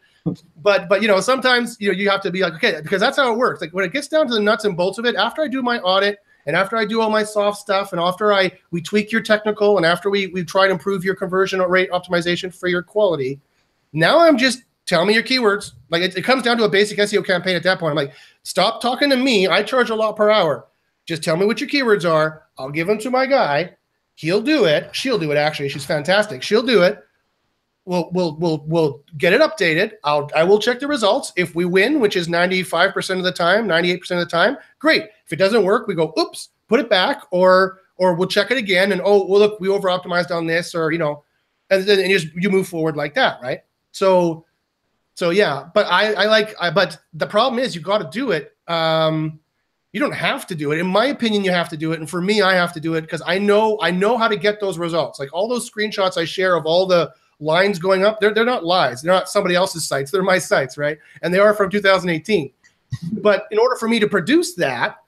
[0.62, 3.16] but but you know, sometimes you know you have to be like, okay, because that's
[3.16, 3.60] how it works.
[3.60, 5.60] Like when it gets down to the nuts and bolts of it, after I do
[5.62, 9.12] my audit and after I do all my soft stuff, and after I we tweak
[9.12, 12.82] your technical, and after we we try to improve your conversion rate optimization for your
[12.82, 13.40] quality,
[13.93, 15.72] now I'm just tell me your keywords.
[15.90, 17.90] Like it, it comes down to a basic SEO campaign at that point.
[17.90, 19.47] I'm like, stop talking to me.
[19.47, 20.66] I charge a lot per hour.
[21.07, 22.45] Just tell me what your keywords are.
[22.59, 23.74] I'll give them to my guy.
[24.14, 24.95] He'll do it.
[24.95, 25.36] She'll do it.
[25.36, 26.43] Actually, she's fantastic.
[26.43, 27.03] She'll do it.
[27.85, 29.93] We'll we'll we'll we'll get it updated.
[30.05, 31.33] I'll I will check the results.
[31.37, 35.03] If we win, which is 95% of the time, 98% of the time, great.
[35.26, 38.57] If it doesn't work, we go, oops, put it back, or or we'll check it
[38.57, 41.24] again and oh well look, we over optimized on this, or you know,
[41.70, 43.62] and then and you just you move forward like that, right?
[43.91, 44.47] So
[45.14, 48.30] so yeah, but I I like I but the problem is you got to do
[48.30, 48.57] it.
[48.68, 49.41] Um
[49.93, 50.78] you don't have to do it.
[50.78, 52.01] In my opinion, you have to do it.
[52.01, 54.37] And for me, I have to do it because I know I know how to
[54.37, 55.18] get those results.
[55.18, 58.64] Like all those screenshots I share of all the lines going up, they're they're not
[58.64, 59.03] lies.
[59.03, 60.11] They're not somebody else's sites.
[60.11, 60.99] They're my sites, right?
[61.22, 62.51] And they are from 2018.
[63.20, 64.99] But in order for me to produce that,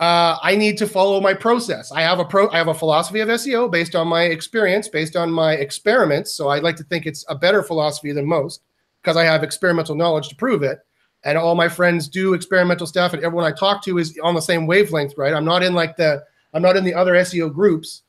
[0.00, 1.92] uh, I need to follow my process.
[1.92, 5.14] I have a pro, I have a philosophy of SEO based on my experience, based
[5.14, 6.32] on my experiments.
[6.32, 8.62] So I like to think it's a better philosophy than most
[9.02, 10.78] because I have experimental knowledge to prove it.
[11.24, 14.40] And all my friends do experimental stuff, and everyone I talk to is on the
[14.40, 15.34] same wavelength, right?
[15.34, 18.02] I'm not in like the, I'm not in the other SEO groups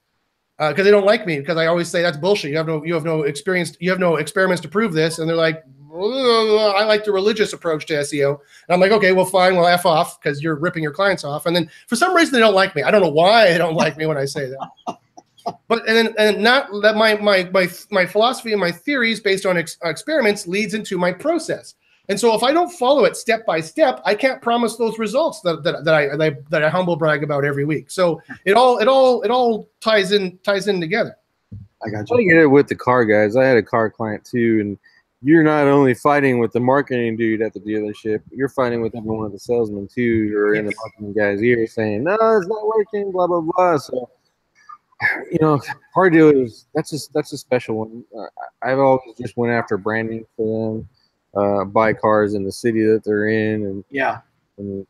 [0.70, 2.52] because uh, they don't like me because I always say that's bullshit.
[2.52, 5.28] You have no, you have no experience, you have no experiments to prove this, and
[5.28, 8.30] they're like, I like the religious approach to SEO.
[8.30, 11.48] And I'm like, okay, well, fine, well, F off because you're ripping your clients off.
[11.48, 12.84] And then for some reason, they don't like me.
[12.84, 14.98] I don't know why they don't like me when I say that.
[15.68, 19.48] But and then and not that my my my my philosophy and my theories based
[19.48, 21.74] on ex- experiments leads into my process.
[22.12, 25.40] And so if I don't follow it step by step, I can't promise those results
[25.42, 27.90] that, that, that I that I, that I humble brag about every week.
[27.90, 31.16] So it all it all it all ties in ties in together.
[31.82, 32.30] I got I you.
[32.30, 33.38] get it with the car guys.
[33.38, 34.78] I had a car client too, and
[35.22, 39.10] you're not only fighting with the marketing dude at the dealership, you're fighting with every
[39.10, 42.48] one of the salesmen too, who are in the marketing guy's ear saying, "No, it's
[42.48, 43.78] not working," blah blah blah.
[43.78, 44.10] So,
[45.32, 45.62] you know,
[45.94, 48.04] car dealers, that's just that's a special one.
[48.14, 48.26] Uh,
[48.62, 50.90] I've always just went after branding for them,
[51.36, 54.20] uh, buy cars in the city that they're in, and, Yeah.
[54.58, 54.86] and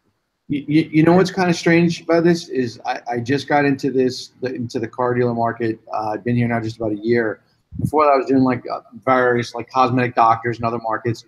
[0.48, 3.89] You, you, know what's kind of strange about this is I, I just got into
[3.89, 5.80] this into the car dealer market.
[5.94, 7.42] Uh, I've been here now just about a year.
[7.80, 11.26] Before that, I was doing like uh, various like cosmetic doctors and other markets.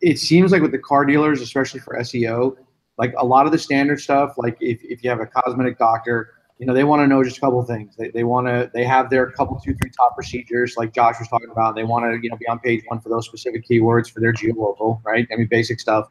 [0.00, 2.56] It seems like with the car dealers, especially for SEO,
[2.98, 6.34] like a lot of the standard stuff, like if, if you have a cosmetic doctor,
[6.62, 7.96] you know, they want to know just a couple things.
[7.96, 11.26] They, they want to, they have their couple, two, three top procedures, like Josh was
[11.26, 11.74] talking about.
[11.74, 14.32] They want to, you know, be on page one for those specific keywords for their
[14.32, 15.26] geolocal, right?
[15.32, 16.08] I mean, basic stuff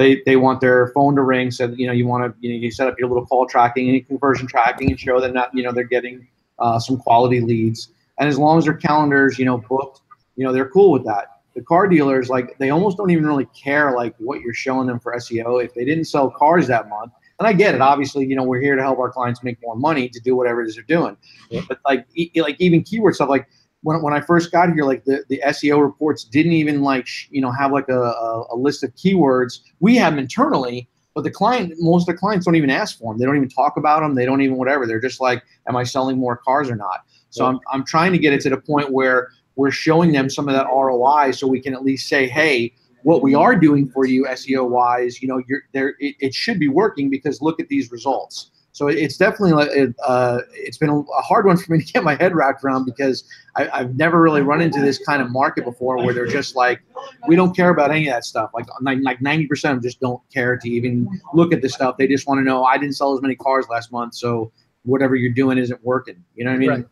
[0.00, 2.58] they they want their phone to ring so you know you want to you know
[2.58, 5.62] you set up your little call tracking and conversion tracking and show them that you
[5.62, 6.26] know they're getting
[6.58, 10.00] uh, some quality leads and as long as their calendars you know booked
[10.36, 13.46] you know they're cool with that the car dealers like they almost don't even really
[13.46, 17.12] care like what you're showing them for seo if they didn't sell cars that month
[17.40, 19.74] and i get it obviously you know we're here to help our clients make more
[19.74, 21.16] money to do whatever it is they're doing
[21.50, 21.62] Yeah.
[21.68, 23.48] but like e- like even keyword stuff like
[23.82, 27.28] when, when I first got here, like the, the SEO reports didn't even like sh-
[27.30, 29.60] you know have like a, a, a list of keywords.
[29.80, 33.12] We have them internally, but the client most of the clients don't even ask for
[33.12, 33.18] them.
[33.18, 34.14] They don't even talk about them.
[34.14, 34.86] They don't even whatever.
[34.86, 37.00] They're just like, am I selling more cars or not?
[37.30, 40.48] So I'm I'm trying to get it to the point where we're showing them some
[40.48, 44.06] of that ROI, so we can at least say, hey, what we are doing for
[44.06, 45.94] you SEO wise, you know, you're there.
[45.98, 48.50] It, it should be working because look at these results.
[48.72, 49.70] So it's definitely like
[50.06, 53.24] uh, it's been a hard one for me to get my head wrapped around because
[53.56, 56.80] I, I've never really run into this kind of market before where they're just like,
[57.26, 58.50] we don't care about any of that stuff.
[58.54, 61.74] Like like like ninety percent of them just don't care to even look at this
[61.74, 61.96] stuff.
[61.96, 64.52] They just want to know I didn't sell as many cars last month, so
[64.84, 66.22] whatever you're doing isn't working.
[66.36, 66.70] You know what I mean?
[66.70, 66.86] Right.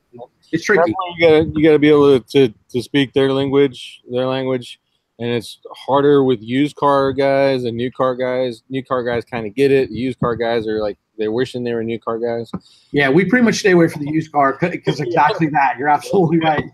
[0.51, 0.79] It's tricky.
[0.79, 4.81] Definitely you gotta you gotta be able to, to to speak their language, their language,
[5.19, 8.62] and it's harder with used car guys and new car guys.
[8.69, 9.91] New car guys kind of get it.
[9.91, 12.51] Used car guys are like they're wishing they were new car guys.
[12.93, 15.77] Yeah, we pretty much stay away from the used car because exactly that.
[15.79, 16.64] You're absolutely right.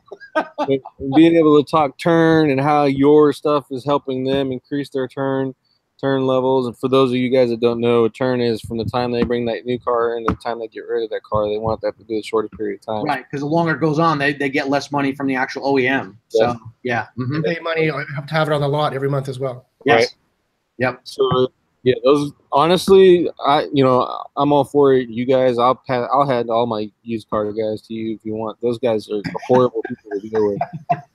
[1.17, 5.55] Being able to talk turn and how your stuff is helping them increase their turn
[6.05, 6.67] turn levels.
[6.67, 9.11] And for those of you guys that don't know, a turn is from the time
[9.11, 11.49] they bring that new car in to the time they get rid of that car.
[11.49, 13.05] They want that to be a shorter period of time.
[13.05, 15.63] Right, because the longer it goes on, they, they get less money from the actual
[15.75, 16.17] OEM.
[16.29, 17.43] So yeah, mhm.
[17.43, 19.67] Pay money, have to have it on the lot every month as well.
[19.87, 20.15] yes,
[20.77, 21.01] yep.
[21.05, 21.49] So
[21.85, 25.09] yeah, those honestly, I you know I'm all for it.
[25.09, 28.35] You guys, I'll pa- I'll hand all my used car guys to you if you
[28.35, 28.61] want.
[28.61, 30.61] Those guys are horrible people to deal with.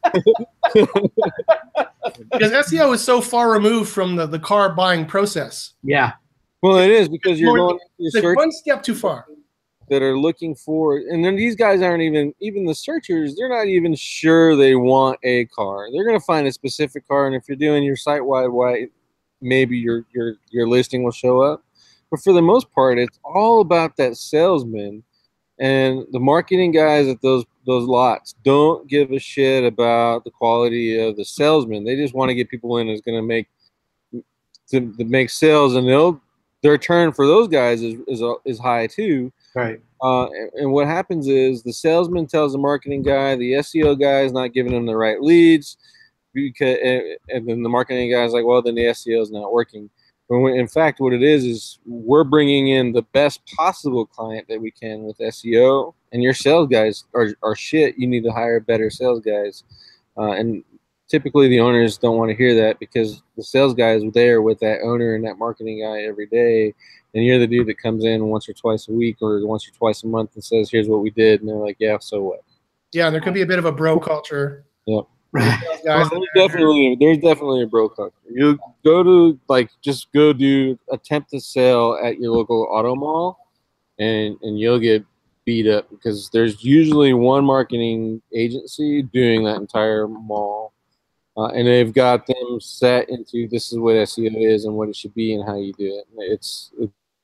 [2.32, 5.74] Because SEO is so far removed from the, the car buying process.
[5.84, 6.14] Yeah,
[6.62, 9.26] Well, it is because you're going to It's one step too far.
[9.90, 13.36] that are looking for, and then these guys aren't even even the searchers.
[13.36, 15.88] They're not even sure they want a car.
[15.92, 18.90] They're going to find a specific car, and if you're doing your site wide wide,
[19.42, 21.64] maybe your your your listing will show up.
[22.12, 25.04] But for the most part, it's all about that salesman
[25.60, 31.00] and the marketing guys at those those lots don't give a shit about the quality
[31.00, 31.84] of the salesman.
[31.84, 33.48] They just want to get people in that's going to make
[34.72, 36.22] to, to make sales, and they'll
[36.62, 39.32] their turn for those guys is is, is high too.
[39.56, 39.82] right.
[40.02, 44.22] Uh, and, and what happens is the salesman tells the marketing guy, the SEO guy
[44.22, 45.78] is not giving them the right leads,
[46.34, 49.54] because and, and then the marketing guy is like, well, then the SEO is not
[49.54, 49.90] working.
[50.30, 54.70] In fact, what it is is we're bringing in the best possible client that we
[54.70, 57.98] can with SEO, and your sales guys are, are shit.
[57.98, 59.64] You need to hire better sales guys,
[60.18, 60.64] uh, and
[61.08, 64.60] typically the owners don't want to hear that because the sales guy is there with
[64.60, 66.76] that owner and that marketing guy every day
[67.14, 69.72] and you're the dude that comes in once or twice a week or once or
[69.72, 72.44] twice a month and says, "Here's what we did," and they're like, "Yeah, so what?"
[72.92, 74.66] Yeah, there could be a bit of a bro culture.
[74.86, 75.06] Yep.
[75.32, 75.62] Right.
[75.86, 78.14] Well, there's definitely there's definitely a broke hooker.
[78.30, 83.48] You go to like just go do attempt to sell at your local auto mall,
[84.00, 85.06] and and you'll get
[85.46, 90.74] beat up because there's usually one marketing agency doing that entire mall,
[91.38, 94.96] uh, and they've got them set into this is what SEO is and what it
[94.96, 96.06] should be and how you do it.
[96.18, 96.72] It's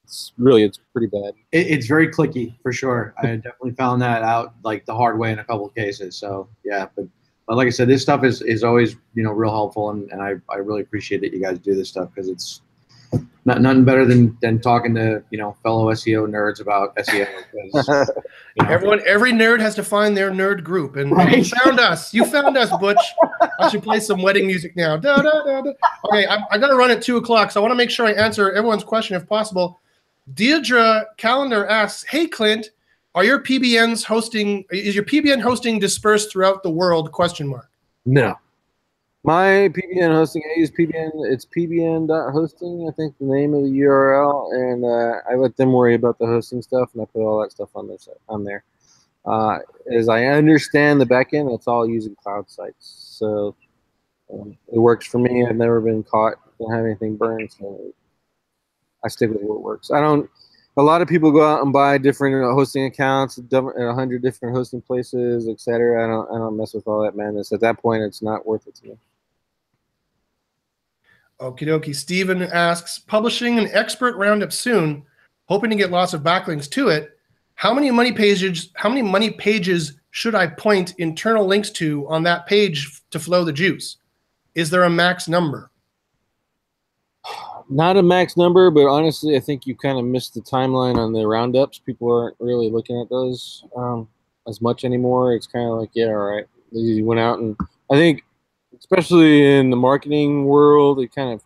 [0.05, 1.33] it's really it's pretty bad.
[1.51, 3.15] It, it's very clicky for sure.
[3.17, 6.15] I definitely found that out like the hard way in a couple of cases.
[6.15, 7.05] So yeah, but
[7.47, 10.21] but like I said, this stuff is, is always you know real helpful, and, and
[10.21, 12.61] I, I really appreciate that you guys do this stuff because it's
[13.45, 17.27] not nothing better than than talking to you know fellow SEO nerds about SEO.
[17.63, 21.79] you know, Everyone, every nerd has to find their nerd group, and, and you found
[21.79, 22.13] us.
[22.13, 22.97] You found us, Butch.
[23.59, 24.97] I should play some wedding music now.
[24.97, 25.71] Da, da, da, da.
[26.05, 28.07] Okay, I'm, I got to run at two o'clock, so I want to make sure
[28.07, 29.79] I answer everyone's question if possible.
[30.33, 32.71] Deirdre Calendar asks, "Hey Clint,
[33.15, 34.65] are your PBNs hosting?
[34.69, 37.69] Is your PBN hosting dispersed throughout the world?" Question mark.
[38.05, 38.35] No.
[39.25, 44.53] My PBN hosting, I use PBN, it's pbn.hosting, I think the name of the URL,
[44.53, 47.51] and uh, I let them worry about the hosting stuff, and I put all that
[47.51, 48.63] stuff on their site, on there.
[49.25, 49.57] Uh,
[49.91, 53.55] as I understand the backend, it's all using cloud sites, so
[54.31, 55.43] um, it works for me.
[55.43, 57.81] I've never been caught, don't have anything burned, so
[59.03, 59.89] I stick with what works.
[59.89, 60.29] I don't.
[60.77, 64.21] A lot of people go out and buy different uh, hosting accounts, at a hundred
[64.21, 66.03] different hosting places, etc.
[66.03, 66.29] I don't.
[66.29, 67.53] I don't mess with all that madness.
[67.53, 68.97] At that point, it's not worth it to me.
[71.39, 71.95] Okie dokie.
[71.95, 75.03] Steven asks, publishing an expert roundup soon,
[75.45, 77.17] hoping to get lots of backlinks to it.
[77.55, 82.23] How many money pages, how many money pages should I point internal links to on
[82.23, 83.97] that page to flow the juice?
[84.55, 85.71] Is there a max number?
[87.67, 91.13] Not a max number, but honestly, I think you kind of missed the timeline on
[91.13, 91.79] the roundups.
[91.79, 94.07] People aren't really looking at those um,
[94.47, 95.33] as much anymore.
[95.33, 96.45] It's kind of like, yeah, all right.
[96.71, 97.55] You went out and
[97.91, 98.23] I think,
[98.77, 101.41] especially in the marketing world, they kind of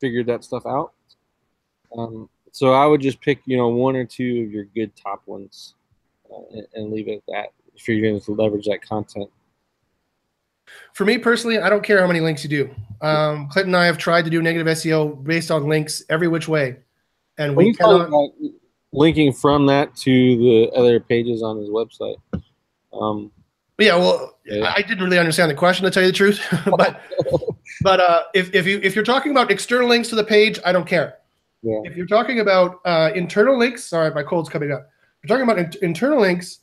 [0.00, 0.92] figured that stuff out.
[1.96, 5.22] Um, so I would just pick, you know, one or two of your good top
[5.26, 5.74] ones
[6.30, 9.30] uh, and, and leave it at that if you're going to leverage that content.
[10.94, 12.74] For me personally, I don't care how many links you do.
[13.00, 16.48] Um, Clinton and I have tried to do negative SEO based on links every which
[16.48, 16.76] way,
[17.38, 18.08] and we cannot.
[18.08, 18.30] about
[18.92, 22.16] linking from that to the other pages on his website,
[22.92, 23.32] um,
[23.78, 24.72] Yeah, well, Yeah.
[24.76, 26.40] I didn't really understand the question to tell you the truth,
[26.76, 27.00] but
[27.82, 30.72] but uh, if if you if you're talking about external links to the page, I
[30.72, 31.18] don't care.
[31.62, 31.80] Yeah.
[31.84, 34.88] If you're talking about uh, internal links, sorry, my cold's coming up.
[35.22, 36.58] If you're talking about in- internal links.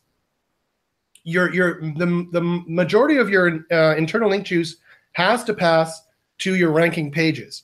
[1.23, 4.77] Your your the the majority of your uh, internal link juice
[5.13, 6.03] has to pass
[6.39, 7.63] to your ranking pages.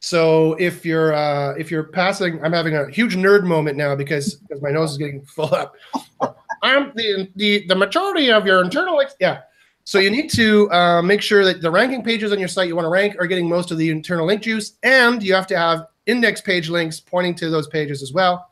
[0.00, 4.34] So if you're uh, if you're passing, I'm having a huge nerd moment now because
[4.34, 5.74] because my nose is getting full up.
[6.62, 9.14] I'm the the the majority of your internal links.
[9.20, 9.42] Yeah.
[9.84, 12.76] So you need to uh, make sure that the ranking pages on your site you
[12.76, 15.56] want to rank are getting most of the internal link juice, and you have to
[15.56, 18.48] have index page links pointing to those pages as well.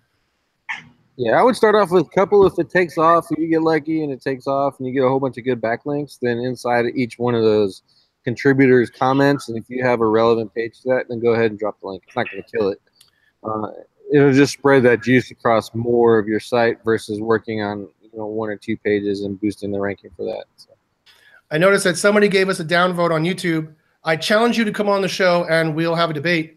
[1.21, 2.47] Yeah, I would start off with a couple.
[2.47, 5.05] If it takes off, if you get lucky and it takes off, and you get
[5.05, 7.83] a whole bunch of good backlinks, then inside each one of those
[8.25, 11.61] contributors' comments, and if you have a relevant page to that, then go ahead and
[11.61, 12.03] drop the link.
[12.07, 12.81] It's not going to kill it.
[13.45, 13.69] Uh,
[14.11, 18.25] it'll just spread that juice across more of your site versus working on you know
[18.25, 20.45] one or two pages and boosting the ranking for that.
[20.57, 20.71] So.
[21.51, 23.75] I noticed that somebody gave us a downvote on YouTube.
[24.05, 26.57] I challenge you to come on the show and we'll have a debate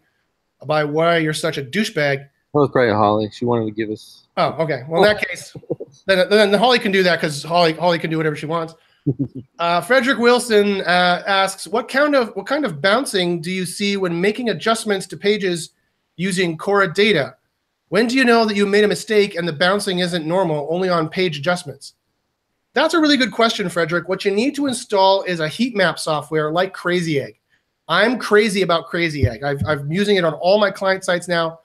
[0.62, 2.30] about why you're such a douchebag.
[2.54, 3.30] That was probably Holly.
[3.32, 4.28] She wanted to give us.
[4.36, 4.84] Oh, okay.
[4.88, 5.56] Well, in that case,
[6.06, 8.74] then, then Holly can do that because Holly Holly can do whatever she wants.
[9.58, 13.98] Uh, Frederick Wilson uh, asks, "What kind of what kind of bouncing do you see
[13.98, 15.70] when making adjustments to pages
[16.16, 17.36] using Cora data?
[17.90, 20.88] When do you know that you made a mistake and the bouncing isn't normal, only
[20.88, 21.94] on page adjustments?"
[22.72, 24.08] That's a really good question, Frederick.
[24.08, 27.38] What you need to install is a heat map software like Crazy Egg.
[27.86, 29.44] I'm crazy about Crazy Egg.
[29.44, 31.60] I've, I'm using it on all my client sites now.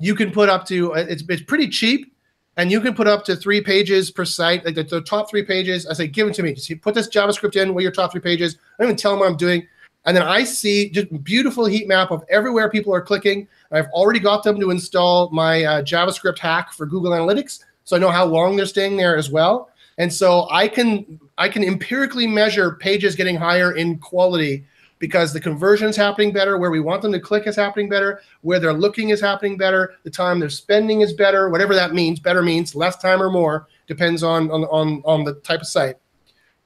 [0.00, 2.12] You can put up to it's, it's pretty cheap,
[2.56, 4.64] and you can put up to three pages per site.
[4.64, 6.54] Like the, the top three pages, I say, give it to me.
[6.54, 8.56] Just put this JavaScript in with your top three pages.
[8.56, 9.66] I don't even tell them what I'm doing,
[10.06, 13.46] and then I see just beautiful heat map of everywhere people are clicking.
[13.70, 17.98] I've already got them to install my uh, JavaScript hack for Google Analytics, so I
[17.98, 19.70] know how long they're staying there as well.
[19.98, 24.64] And so I can I can empirically measure pages getting higher in quality
[25.00, 28.20] because the conversion is happening better, where we want them to click is happening better,
[28.42, 32.20] where they're looking is happening better, the time they're spending is better, whatever that means.
[32.20, 35.96] Better means less time or more, depends on on on, on the type of site.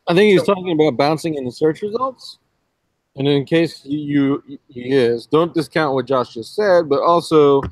[0.07, 2.39] I think he's So- talking about bouncing in the search results.
[3.17, 7.63] And in case you, you he is, don't discount what Josh just said, but also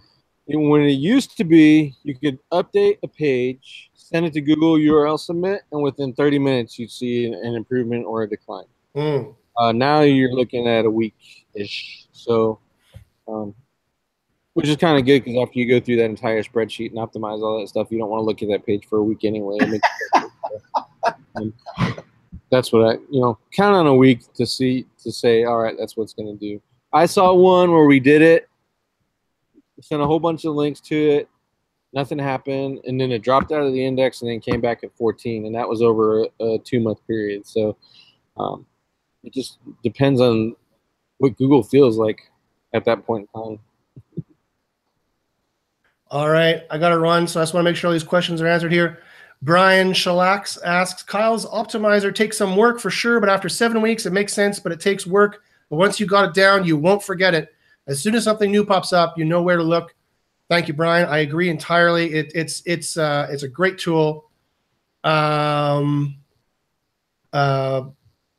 [0.47, 5.19] when it used to be, you could update a page, send it to Google URL
[5.19, 8.67] submit, and within 30 minutes you'd see an, an improvement or a decline.
[8.95, 9.35] Mm.
[9.57, 11.15] Uh, now you're looking at a week
[11.55, 12.07] ish.
[12.13, 12.59] So,
[13.29, 13.55] um,
[14.55, 17.43] which is kind of good because after you go through that entire spreadsheet and optimize
[17.43, 19.59] all that stuff, you don't want to look at that page for a week anyway.
[21.35, 21.55] Um,
[22.51, 25.75] that's what I, you know, count on a week to see to say, all right,
[25.79, 26.61] that's what's going to do.
[26.93, 28.49] I saw one where we did it,
[29.81, 31.29] sent a whole bunch of links to it,
[31.95, 34.95] nothing happened, and then it dropped out of the index and then came back at
[34.97, 37.47] 14, and that was over a, a two month period.
[37.47, 37.77] So
[38.37, 38.67] um,
[39.25, 40.57] it just depends on
[41.19, 42.31] what Google feels like
[42.75, 43.59] at that point in time.
[46.11, 48.03] All right, I got to run, so I just want to make sure all these
[48.03, 49.03] questions are answered here.
[49.41, 54.13] Brian Shalax asks, Kyle's optimizer takes some work for sure, but after seven weeks, it
[54.13, 55.43] makes sense, but it takes work.
[55.71, 57.49] But once you got it down, you won't forget it.
[57.87, 59.95] As soon as something new pops up, you know where to look.
[60.49, 61.09] Thank you, Brian.
[61.09, 62.13] I agree entirely.
[62.13, 64.31] It, it's it's uh, it's a great tool.
[65.03, 66.19] Um,
[67.33, 67.85] uh,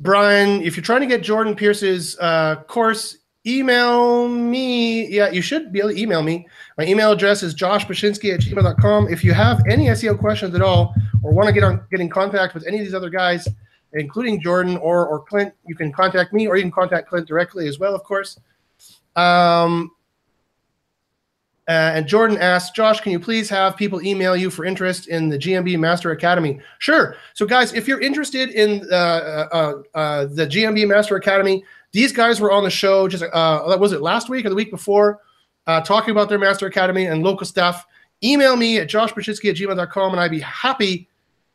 [0.04, 5.08] Brian, if you're trying to get Jordan Pierce's uh, course, email me.
[5.08, 6.46] Yeah, you should be able to email me.
[6.78, 9.08] My email address is joshbachynski at gmail.com.
[9.08, 10.94] If you have any SEO questions at all
[11.24, 13.48] or want to get on get in contact with any of these other guys,
[13.94, 17.70] including Jordan or or Clint, you can contact me or you can contact Clint directly
[17.70, 18.38] as well, of course.
[19.16, 19.92] Um,
[21.68, 25.30] uh, and Jordan asks, Josh, can you please have people email you for interest in
[25.30, 26.60] the GMB Master Academy?
[26.80, 27.16] Sure.
[27.34, 32.42] So, guys, if you're interested in uh, uh, uh, the GMB Master Academy, these guys
[32.42, 35.22] were on the show just uh, was it last week or the week before,
[35.68, 37.86] uh, talking about their Master Academy and local stuff.
[38.24, 41.08] Email me at joshbachynski at gmail.com and I'd be happy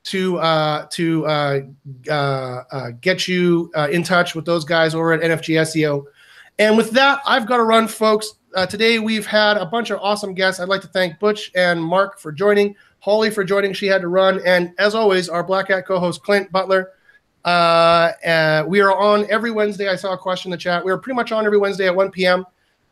[0.04, 1.60] to uh, to uh,
[2.08, 6.04] uh, uh, get you uh, in touch with those guys over at NFG SEO.
[6.58, 8.34] And with that, I've got to run, folks.
[8.58, 10.58] Uh, today we've had a bunch of awesome guests.
[10.58, 13.72] I'd like to thank Butch and Mark for joining, Holly for joining.
[13.72, 16.90] She had to run, and as always, our Black Hat co-host Clint Butler.
[17.44, 19.88] Uh, uh, we are on every Wednesday.
[19.88, 20.84] I saw a question in the chat.
[20.84, 22.44] We are pretty much on every Wednesday at 1 p.m.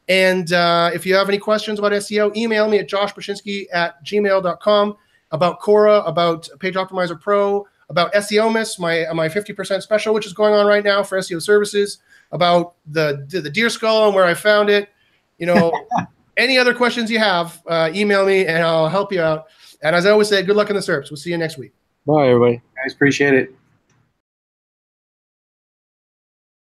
[0.09, 4.97] And uh, if you have any questions about SEO, email me at joshbachynski at gmail.com
[5.33, 10.33] about Cora, about Page Optimizer Pro, about SEO Miss, my my 50% special, which is
[10.33, 11.99] going on right now for SEO services,
[12.31, 14.91] about the the deer skull and where I found it.
[15.39, 15.73] You know,
[16.37, 19.47] any other questions you have, uh, email me and I'll help you out.
[19.83, 21.11] And as I always say, good luck in the SERPs.
[21.11, 21.73] We'll see you next week.
[22.07, 22.63] Bye, everybody.
[22.83, 23.55] Guys, appreciate it.